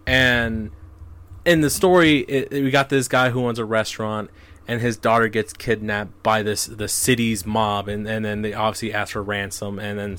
[0.07, 0.71] And
[1.45, 4.31] in the story it, we got this guy who owns a restaurant
[4.69, 7.89] and his daughter gets kidnapped by this the city's mob.
[7.89, 10.19] And, and then they obviously ask for ransom and then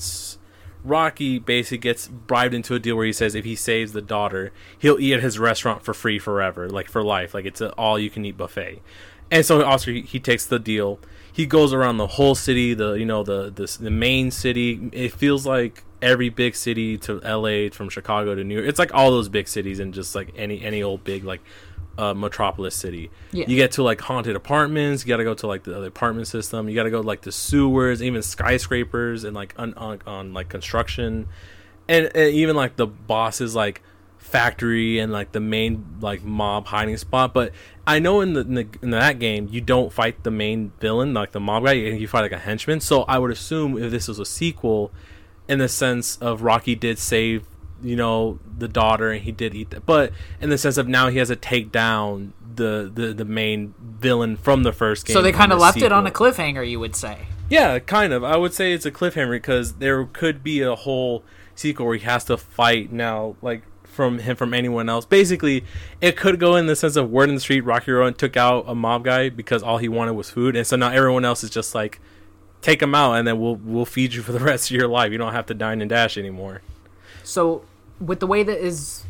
[0.84, 4.52] rocky basically gets bribed into a deal where he says if he saves the daughter
[4.78, 7.34] he'll eat at his restaurant for free forever like for life.
[7.34, 8.82] Like it's an all you can eat buffet.
[9.30, 10.98] And so he, he takes the deal.
[11.32, 14.90] He goes around the whole city the you know the, the the main city.
[14.92, 18.94] It feels like every big city to la from chicago to new york it's like
[18.94, 21.42] all those big cities and just like any any old big like
[22.00, 23.10] uh, metropolis city.
[23.32, 23.44] Yeah.
[23.46, 26.68] you get to like haunted apartments you gotta go to like the, the apartment system
[26.68, 31.28] you gotta go like the sewers even skyscrapers and like on, on, on like construction.
[31.88, 33.82] And, and even like the boss's like
[34.16, 37.34] factory and like the main like mob hiding spot.
[37.34, 37.52] But
[37.86, 41.12] i know in the, in the in that game you don't fight the main villain
[41.12, 42.80] like the mob guy and you fight like a henchman.
[42.80, 44.90] So i would assume if this was a sequel
[45.48, 47.44] in the sense of rocky did save
[47.82, 51.08] you know the daughter and he did eat that but in the sense of now
[51.08, 55.22] he has to take down the the, the main villain from the first game So
[55.22, 57.26] they kind of the left it on a cliffhanger, you would say.
[57.48, 58.22] Yeah, kind of.
[58.22, 61.24] I would say it's a cliffhanger because there could be a whole
[61.54, 65.04] sequel where he has to fight now, like from him from anyone else.
[65.04, 65.64] Basically,
[66.00, 67.62] it could go in the sense of word in the street.
[67.62, 70.76] Rocky Rowan took out a mob guy because all he wanted was food, and so
[70.76, 72.00] now everyone else is just like,
[72.62, 75.10] take him out, and then we'll we'll feed you for the rest of your life.
[75.12, 76.62] You don't have to dine and dash anymore.
[77.22, 77.64] So,
[78.00, 79.04] with the way that is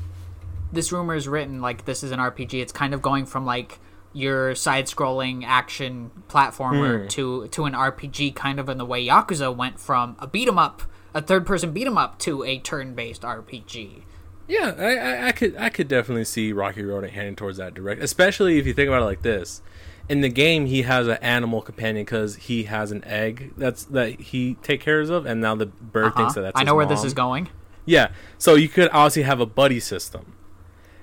[0.72, 3.78] this rumor is written, like this is an RPG, it's kind of going from like
[4.12, 7.08] your side-scrolling action platformer hmm.
[7.08, 10.58] to to an RPG, kind of in the way Yakuza went from a beat 'em
[10.58, 10.82] up,
[11.14, 14.02] a third-person beat 'em up, to a turn-based RPG.
[14.48, 18.02] Yeah, I, I, I could I could definitely see Rocky Road heading towards that direct,
[18.02, 19.62] especially if you think about it like this.
[20.08, 24.20] In the game, he has an animal companion because he has an egg that's that
[24.20, 26.40] he take cares of, and now the bird thinks uh-huh.
[26.46, 26.60] that that's.
[26.60, 27.48] I know where this is going.
[27.86, 30.34] Yeah, so you could obviously have a buddy system,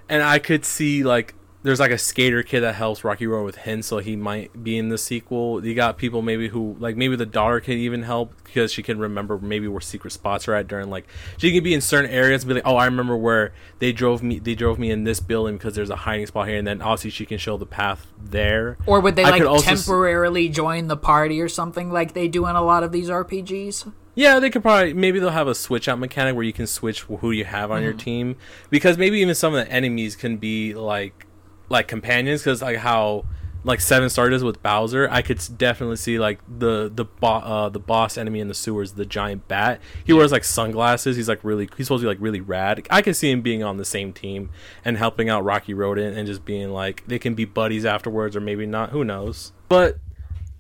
[0.08, 3.58] and I could see like there's like a skater kid that helps Rocky Road with
[3.58, 5.66] hints, so he might be in the sequel.
[5.66, 9.00] You got people maybe who like maybe the daughter can even help because she can
[9.00, 11.06] remember maybe where secret spots are at during like
[11.38, 14.24] she can be in certain areas and be like, oh, I remember where they drove
[14.24, 14.40] me.
[14.40, 17.10] They drove me in this building because there's a hiding spot here, and then obviously
[17.10, 18.78] she can show the path there.
[18.86, 22.28] Or would they I like also s- temporarily join the party or something like they
[22.28, 23.92] do in a lot of these RPGs?
[24.18, 27.02] Yeah, they could probably maybe they'll have a switch out mechanic where you can switch
[27.04, 28.00] who you have on your Mm-hmm.
[28.00, 28.36] team
[28.72, 31.28] because maybe even some of the enemies can be like
[31.70, 33.26] like companions because like how
[33.64, 37.70] like Seven Star does with Bowser, I could definitely see like the the bo- uh,
[37.70, 39.82] the boss enemy in the sewers, the giant bat.
[40.06, 41.16] He wears like sunglasses.
[41.16, 42.88] He's like really he's supposed to be like really rad.
[42.90, 44.50] I could see him being on the same team
[44.84, 48.40] and helping out Rocky Rodent and just being like they can be buddies afterwards or
[48.42, 48.90] maybe not.
[48.90, 49.52] Who knows?
[49.70, 49.98] But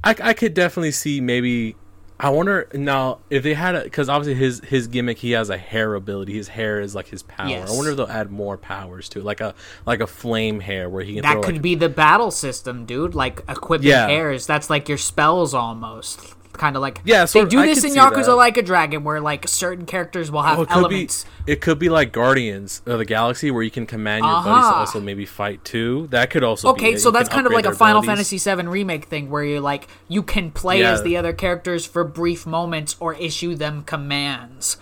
[0.03, 1.75] I, I could definitely see maybe.
[2.19, 5.57] I wonder now if they had a because obviously his his gimmick he has a
[5.57, 6.33] hair ability.
[6.33, 7.47] His hair is like his power.
[7.49, 7.69] Yes.
[7.71, 9.53] I wonder if they'll add more powers to it, like a
[9.85, 13.13] like a flame hair where he can That could like, be the battle system, dude.
[13.13, 14.07] Like equipping Yeah.
[14.07, 14.47] hairs.
[14.47, 16.33] That's like your spells almost.
[16.53, 18.35] Kind of like Yeah, They sort of- do I this in Yakuza that.
[18.35, 21.25] like a Dragon, where like certain characters will have Oh, it could elements.
[21.45, 24.63] be it could be like Guardians of the Galaxy where you can command your buddies
[24.63, 24.79] to Uh-huh.
[24.79, 26.07] also maybe fight too.
[26.09, 28.29] That could also be Okay, so You that's kind of like a Final abilities.
[28.31, 30.93] Fantasy VII remake thing, where you like you can play Yeah.
[30.93, 34.77] as the other characters for brief moments or issue them commands.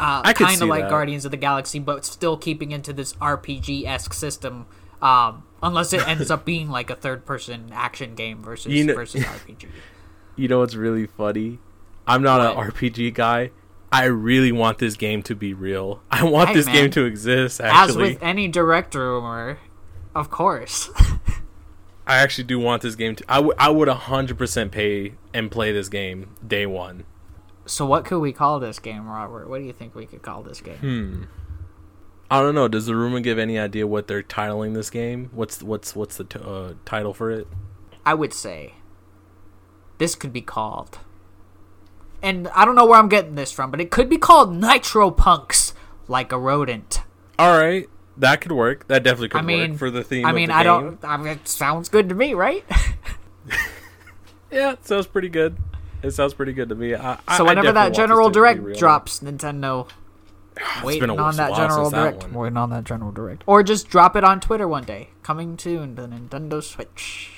[0.00, 0.90] Uh, I could kind see of like that.
[0.90, 4.66] Guardians of the Galaxy, but still keeping into this RPG esque system.
[5.02, 8.94] Um, unless it ends up being like a third person action game versus You know-
[8.94, 9.66] versus RPG.
[10.40, 11.58] You know what's really funny?
[12.06, 13.50] I'm not an RPG guy,
[13.92, 16.02] I really want this game to be real.
[16.10, 16.74] I want Hey, this man.
[16.76, 17.60] game to exist.
[17.60, 19.58] Actually, As Actually, with any direct rumor,
[20.14, 20.90] of course.
[22.06, 23.24] I actually do want this game to.
[23.28, 23.54] I would.
[23.58, 27.04] I would hundred percent pay and play this game day one.
[27.66, 29.48] so what could we call this game, Robert?
[29.48, 30.78] What do you think we could call this game?
[30.78, 31.22] Hmm.
[32.30, 32.66] I don't know.
[32.68, 35.30] Does the rumor give any idea what they're titling this game?
[35.32, 37.46] What's what's what's the t- uh, title for it?
[38.06, 38.74] I would say
[40.00, 40.98] this could be called,
[42.20, 45.12] and I don't know where I'm getting this from, but it could be called Nitro
[45.12, 45.74] Punks,
[46.08, 47.02] like a rodent.
[47.38, 48.88] All right, that could work.
[48.88, 50.26] That definitely could I mean, work for the theme.
[50.26, 50.98] I of mean, I game.
[50.98, 51.04] don't.
[51.04, 52.64] I mean, it sounds good to me, right?
[54.50, 55.56] Yeah, it sounds pretty good.
[56.02, 56.94] It sounds pretty good to me.
[56.94, 59.88] I, so I whenever that General Direct drops, Nintendo
[60.84, 62.22] waiting on that General that Direct.
[62.24, 62.32] one.
[62.34, 63.44] Waiting on that General Direct.
[63.46, 65.10] Or just drop it on Twitter one day.
[65.22, 67.30] Coming soon to the Nintendo Switch.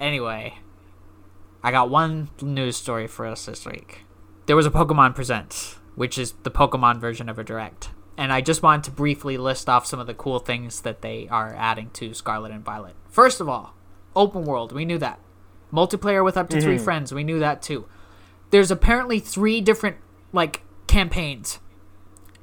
[0.00, 0.58] Anyway,
[1.62, 4.04] I got one news story for us this week.
[4.46, 7.90] There was a Pokemon Presents, which is the Pokemon version of a Direct.
[8.16, 11.28] And I just wanted to briefly list off some of the cool things that they
[11.30, 12.94] are adding to Scarlet and Violet.
[13.08, 13.74] First of all,
[14.14, 14.72] open world.
[14.72, 15.20] We knew that.
[15.72, 16.84] Multiplayer with up to three mhm.
[16.84, 17.14] friends.
[17.14, 17.86] We knew that too.
[18.50, 19.96] There's apparently three different
[20.32, 21.58] like campaigns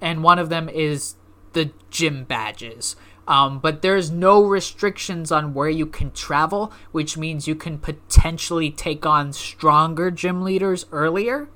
[0.02, 1.16] and one of them is
[1.54, 2.96] the gym badges.
[3.30, 8.72] Um, but there's no restrictions on where you can travel, which means you can potentially
[8.72, 11.48] take on stronger gym leaders earlier.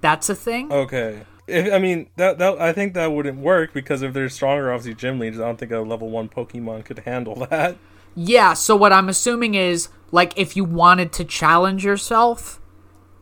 [0.00, 0.72] That's a thing.
[0.72, 1.22] Okay.
[1.46, 4.94] If, I mean that that I think that wouldn't work because if they're stronger, obviously
[4.94, 5.38] gym leaders.
[5.38, 7.76] I don't think a level one Pokemon could handle that.
[8.16, 12.60] Yeah, so what I'm assuming is like if you wanted to challenge yourself,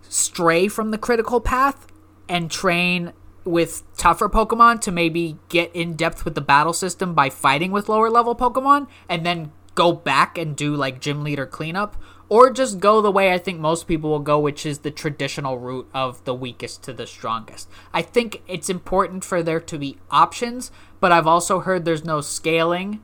[0.09, 1.87] stray from the critical path
[2.27, 3.13] and train
[3.45, 7.89] with tougher Pokemon to maybe get in depth with the battle system by fighting with
[7.89, 11.97] lower level Pokemon and then go back and do like gym leader cleanup?
[12.31, 15.59] Or just go the way I think most people will go which is the traditional
[15.59, 17.71] route of the weakest to the strongest.
[17.95, 20.71] I think it's important for there to be options,
[21.01, 23.01] but I've also heard there's no scaling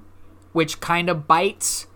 [0.53, 1.87] which kind of bites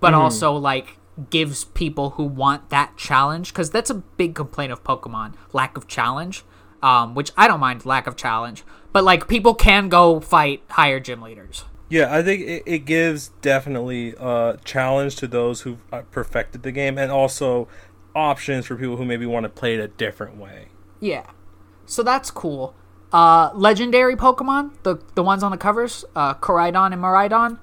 [0.00, 0.22] but mm-hmm.
[0.22, 0.98] also like
[1.30, 5.88] gives people who want that challenge because that's a big complaint of pokemon lack of
[5.88, 6.44] challenge
[6.82, 8.64] um, which i don't mind lack of challenge.
[8.92, 11.64] But like people can go fight higher gym leaders.
[11.90, 16.72] Yeah, I think it, it gives definitely a challenge to those who've uh, perfected the
[16.72, 17.68] game, and also
[18.14, 20.68] options for people who maybe want to play it a different way.
[21.00, 21.26] yeah.
[21.86, 22.74] So that's cool.
[23.12, 27.58] Uh, legendary pokemon the, the ones on the covers uh, Koraidon and Miraidon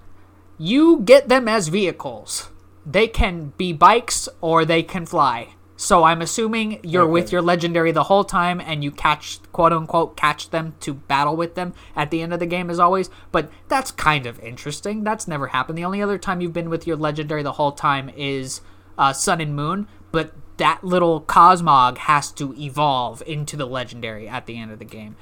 [0.57, 2.49] you get them as vehicles.
[2.83, 7.91] They can be bikes or they can fly so i'm assuming you're with your legendary
[7.91, 12.11] the whole time and you catch quote unquote catch them to battle with them at
[12.11, 13.09] the end of the game as always.
[13.31, 15.03] But that's kind of interesting.
[15.03, 15.77] That's never happened.
[15.77, 18.61] The only other time you've been with your legendary the whole time is
[18.97, 24.45] uh, sun and moon but that little cosmog has to evolve into the legendary at
[24.45, 25.17] the end of the game.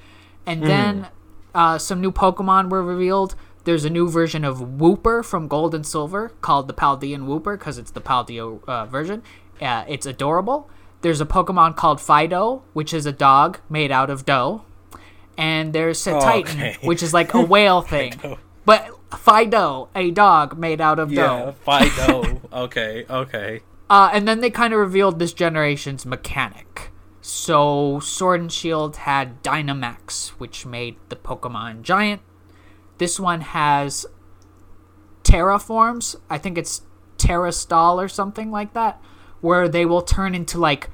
[0.45, 1.07] And then
[1.55, 3.33] uh, some new Pokemon were revealed.
[3.63, 7.79] There's a new version of Wooper from Gold and Silver called the Paldean Wooper because
[7.79, 9.23] it's the Paldea uh, version.
[9.61, 10.69] Uh, it's adorable.
[11.01, 14.63] There's a Pokemon called Fidough, which is a dog made out of dough.
[15.37, 16.77] And there's Cetitan, okay.
[16.81, 18.13] which is like a whale thing.
[18.65, 21.55] But Fidough, a dog made out of dough.
[21.65, 22.39] Fidough.
[22.53, 23.61] okay, okay.
[23.89, 26.91] Uh, and then they kind of revealed this generation's mechanic.
[27.21, 32.21] So Sword and Shield had Dynamax, which made the Pokemon giant.
[32.97, 34.05] This one has
[35.23, 36.15] Terraforms.
[36.29, 36.81] I think it's
[37.17, 39.01] Terastal or something like that,
[39.43, 40.89] where they will turn into like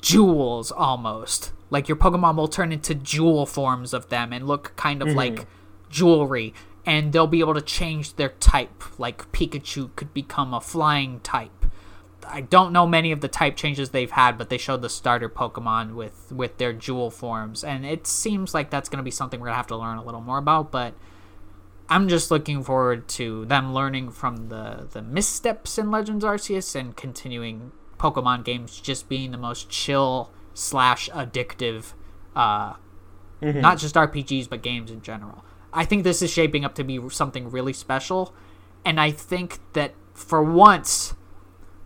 [0.00, 1.52] jewels almost.
[1.70, 5.16] Like your Pokemon will turn into jewel forms of them and look kind of mm-hmm.
[5.16, 5.46] like
[5.90, 6.54] jewelry.
[6.86, 8.84] And they'll be able to change their type.
[8.96, 11.66] Like Pikachu could become a flying type.
[12.24, 15.28] I don't know many of the type changes they've had, but they showed the starter
[15.28, 19.40] Pokemon with with their jewel forms, and it seems like that's going to be something
[19.40, 20.70] we're gonna have to learn a little more about.
[20.70, 20.94] But
[21.88, 26.96] I'm just looking forward to them learning from the the missteps in Legends Arceus and
[26.96, 31.94] continuing Pokemon games just being the most chill slash addictive,
[32.36, 32.74] uh,
[33.40, 35.44] not just RPGs but games in general.
[35.72, 38.34] I think this is shaping up to be something really special,
[38.84, 41.14] and I think that for once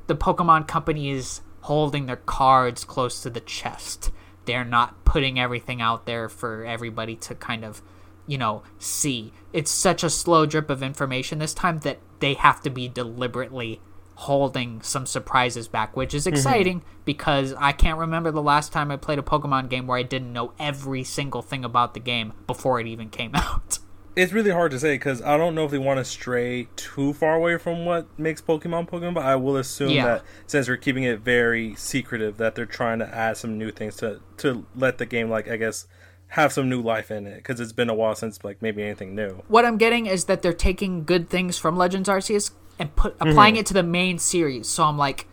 [0.07, 4.11] the Pokemon Company is holding their cards close to the chest.
[4.45, 7.81] They're not putting everything out there for everybody to kind of,
[8.27, 9.33] you know, see.
[9.53, 13.81] It's such a slow drip of information this time that they have to be deliberately
[14.15, 16.35] holding some surprises back, which is mm-hmm.
[16.35, 20.03] exciting because I can't remember the last time I played a Pokemon game where I
[20.03, 23.79] didn't know every single thing about the game before it even came out.
[24.15, 27.15] it's really hard to say because I don't know if they want to stray too
[27.15, 30.05] far away from what makes Pokemon Pokemon, but I will assume Yeah.
[30.05, 33.97] that since they're keeping it very secretive, that they're trying to add some new things
[33.97, 35.87] to to let the game, like I guess,
[36.33, 39.15] have some new life in it because it's been a while since like maybe anything
[39.15, 39.43] new.
[39.49, 43.29] what I'm getting is that they're taking good things from Legends Arceus and put Mm-hmm.
[43.29, 44.67] applying it to the main series.
[44.69, 45.27] So I'm like,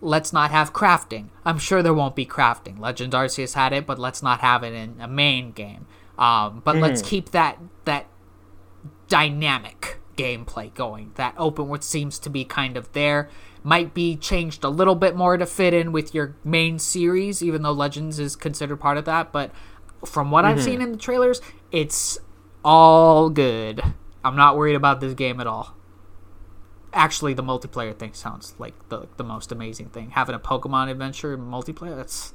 [0.00, 1.26] let's not have crafting.
[1.44, 2.78] I'm sure there won't be crafting.
[2.78, 5.86] Legends Arceus had it, but let's not have it in a main game.
[6.16, 7.08] Um, but let's Mm-hmm.
[7.10, 8.06] keep that that
[9.08, 11.12] dynamic gameplay going.
[11.16, 13.28] That open world seems to be kind of there.
[13.62, 17.62] Might be changed a little bit more to fit in with your main series, even
[17.62, 19.32] though Legends is considered part of that.
[19.32, 19.50] But
[20.04, 20.82] from what I've seen mm-hmm.
[20.82, 21.40] in the trailers,
[21.72, 22.18] it's
[22.64, 23.82] all good.
[24.24, 25.74] I'm not worried about this game at all.
[26.92, 30.10] Actually, the multiplayer thing sounds like the the most amazing thing.
[30.10, 32.32] Having a Pokemon adventure multiplayer, that's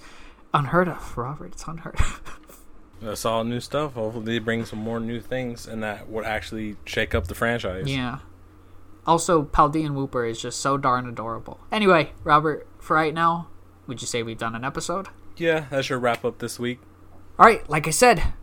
[0.54, 1.54] unheard of, Robert.
[1.54, 2.40] It's unheard of.
[3.02, 3.96] That's all new stuff.
[3.96, 7.88] Hopefully, they bring some more new things, and that would actually shake up the franchise.
[7.88, 8.20] Yeah.
[9.06, 11.60] Also, Paldean Wooper is just so darn adorable.
[11.70, 13.50] Anyway, Robert, for right now,
[13.88, 15.10] would you say we've done an episode?
[15.38, 16.80] yeah, that should wrap up this week.
[17.40, 18.34] All right, like I said,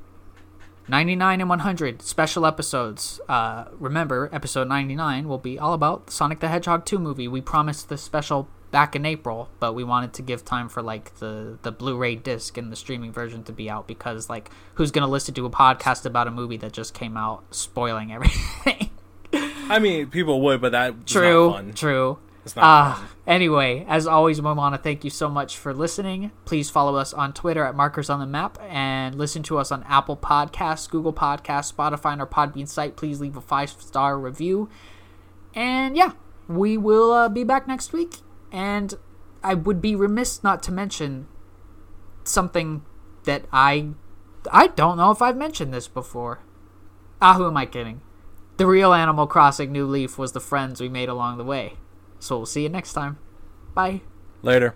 [0.89, 3.21] 99 and 100 special episodes.
[3.29, 7.29] Uh, remember, episode 99 will be all about Sonic the Hedgehog 2 movie.
[7.29, 11.15] We promised the special back in April, but we wanted to give time for like
[11.21, 15.07] the the Blu-ray disc and the streaming version to be out because like who's going
[15.07, 18.91] to listen to a podcast about a movie that just came out spoiling everything?
[19.33, 21.73] I mean, people would, but that's true, not fun.
[21.75, 22.19] true.
[22.51, 23.09] It's not Uh, fun.
[23.29, 26.33] anyway, as always, we want to thank you so much for listening.
[26.45, 29.85] Please follow us on Twitter at Markers on the Map and listen to us on
[29.89, 32.97] Apple Podcasts, Google Podcasts, Spotify, and our Podbean site.
[32.97, 34.69] Please leave a five star review.
[35.55, 36.13] And yeah,
[36.49, 38.17] we will uh, be back next week.
[38.51, 38.95] And
[39.45, 41.29] I would be remiss not to mention
[42.25, 42.83] something
[43.25, 43.91] that I
[44.51, 46.41] I don't know if I've mentioned this before.
[47.23, 48.01] Ah, who am I kidding?
[48.57, 51.75] The real Animal Crossing New Leaf was the friends we made along the way.
[52.21, 53.19] So we'll see you next time.
[53.75, 54.03] Bye.
[54.43, 54.75] Later.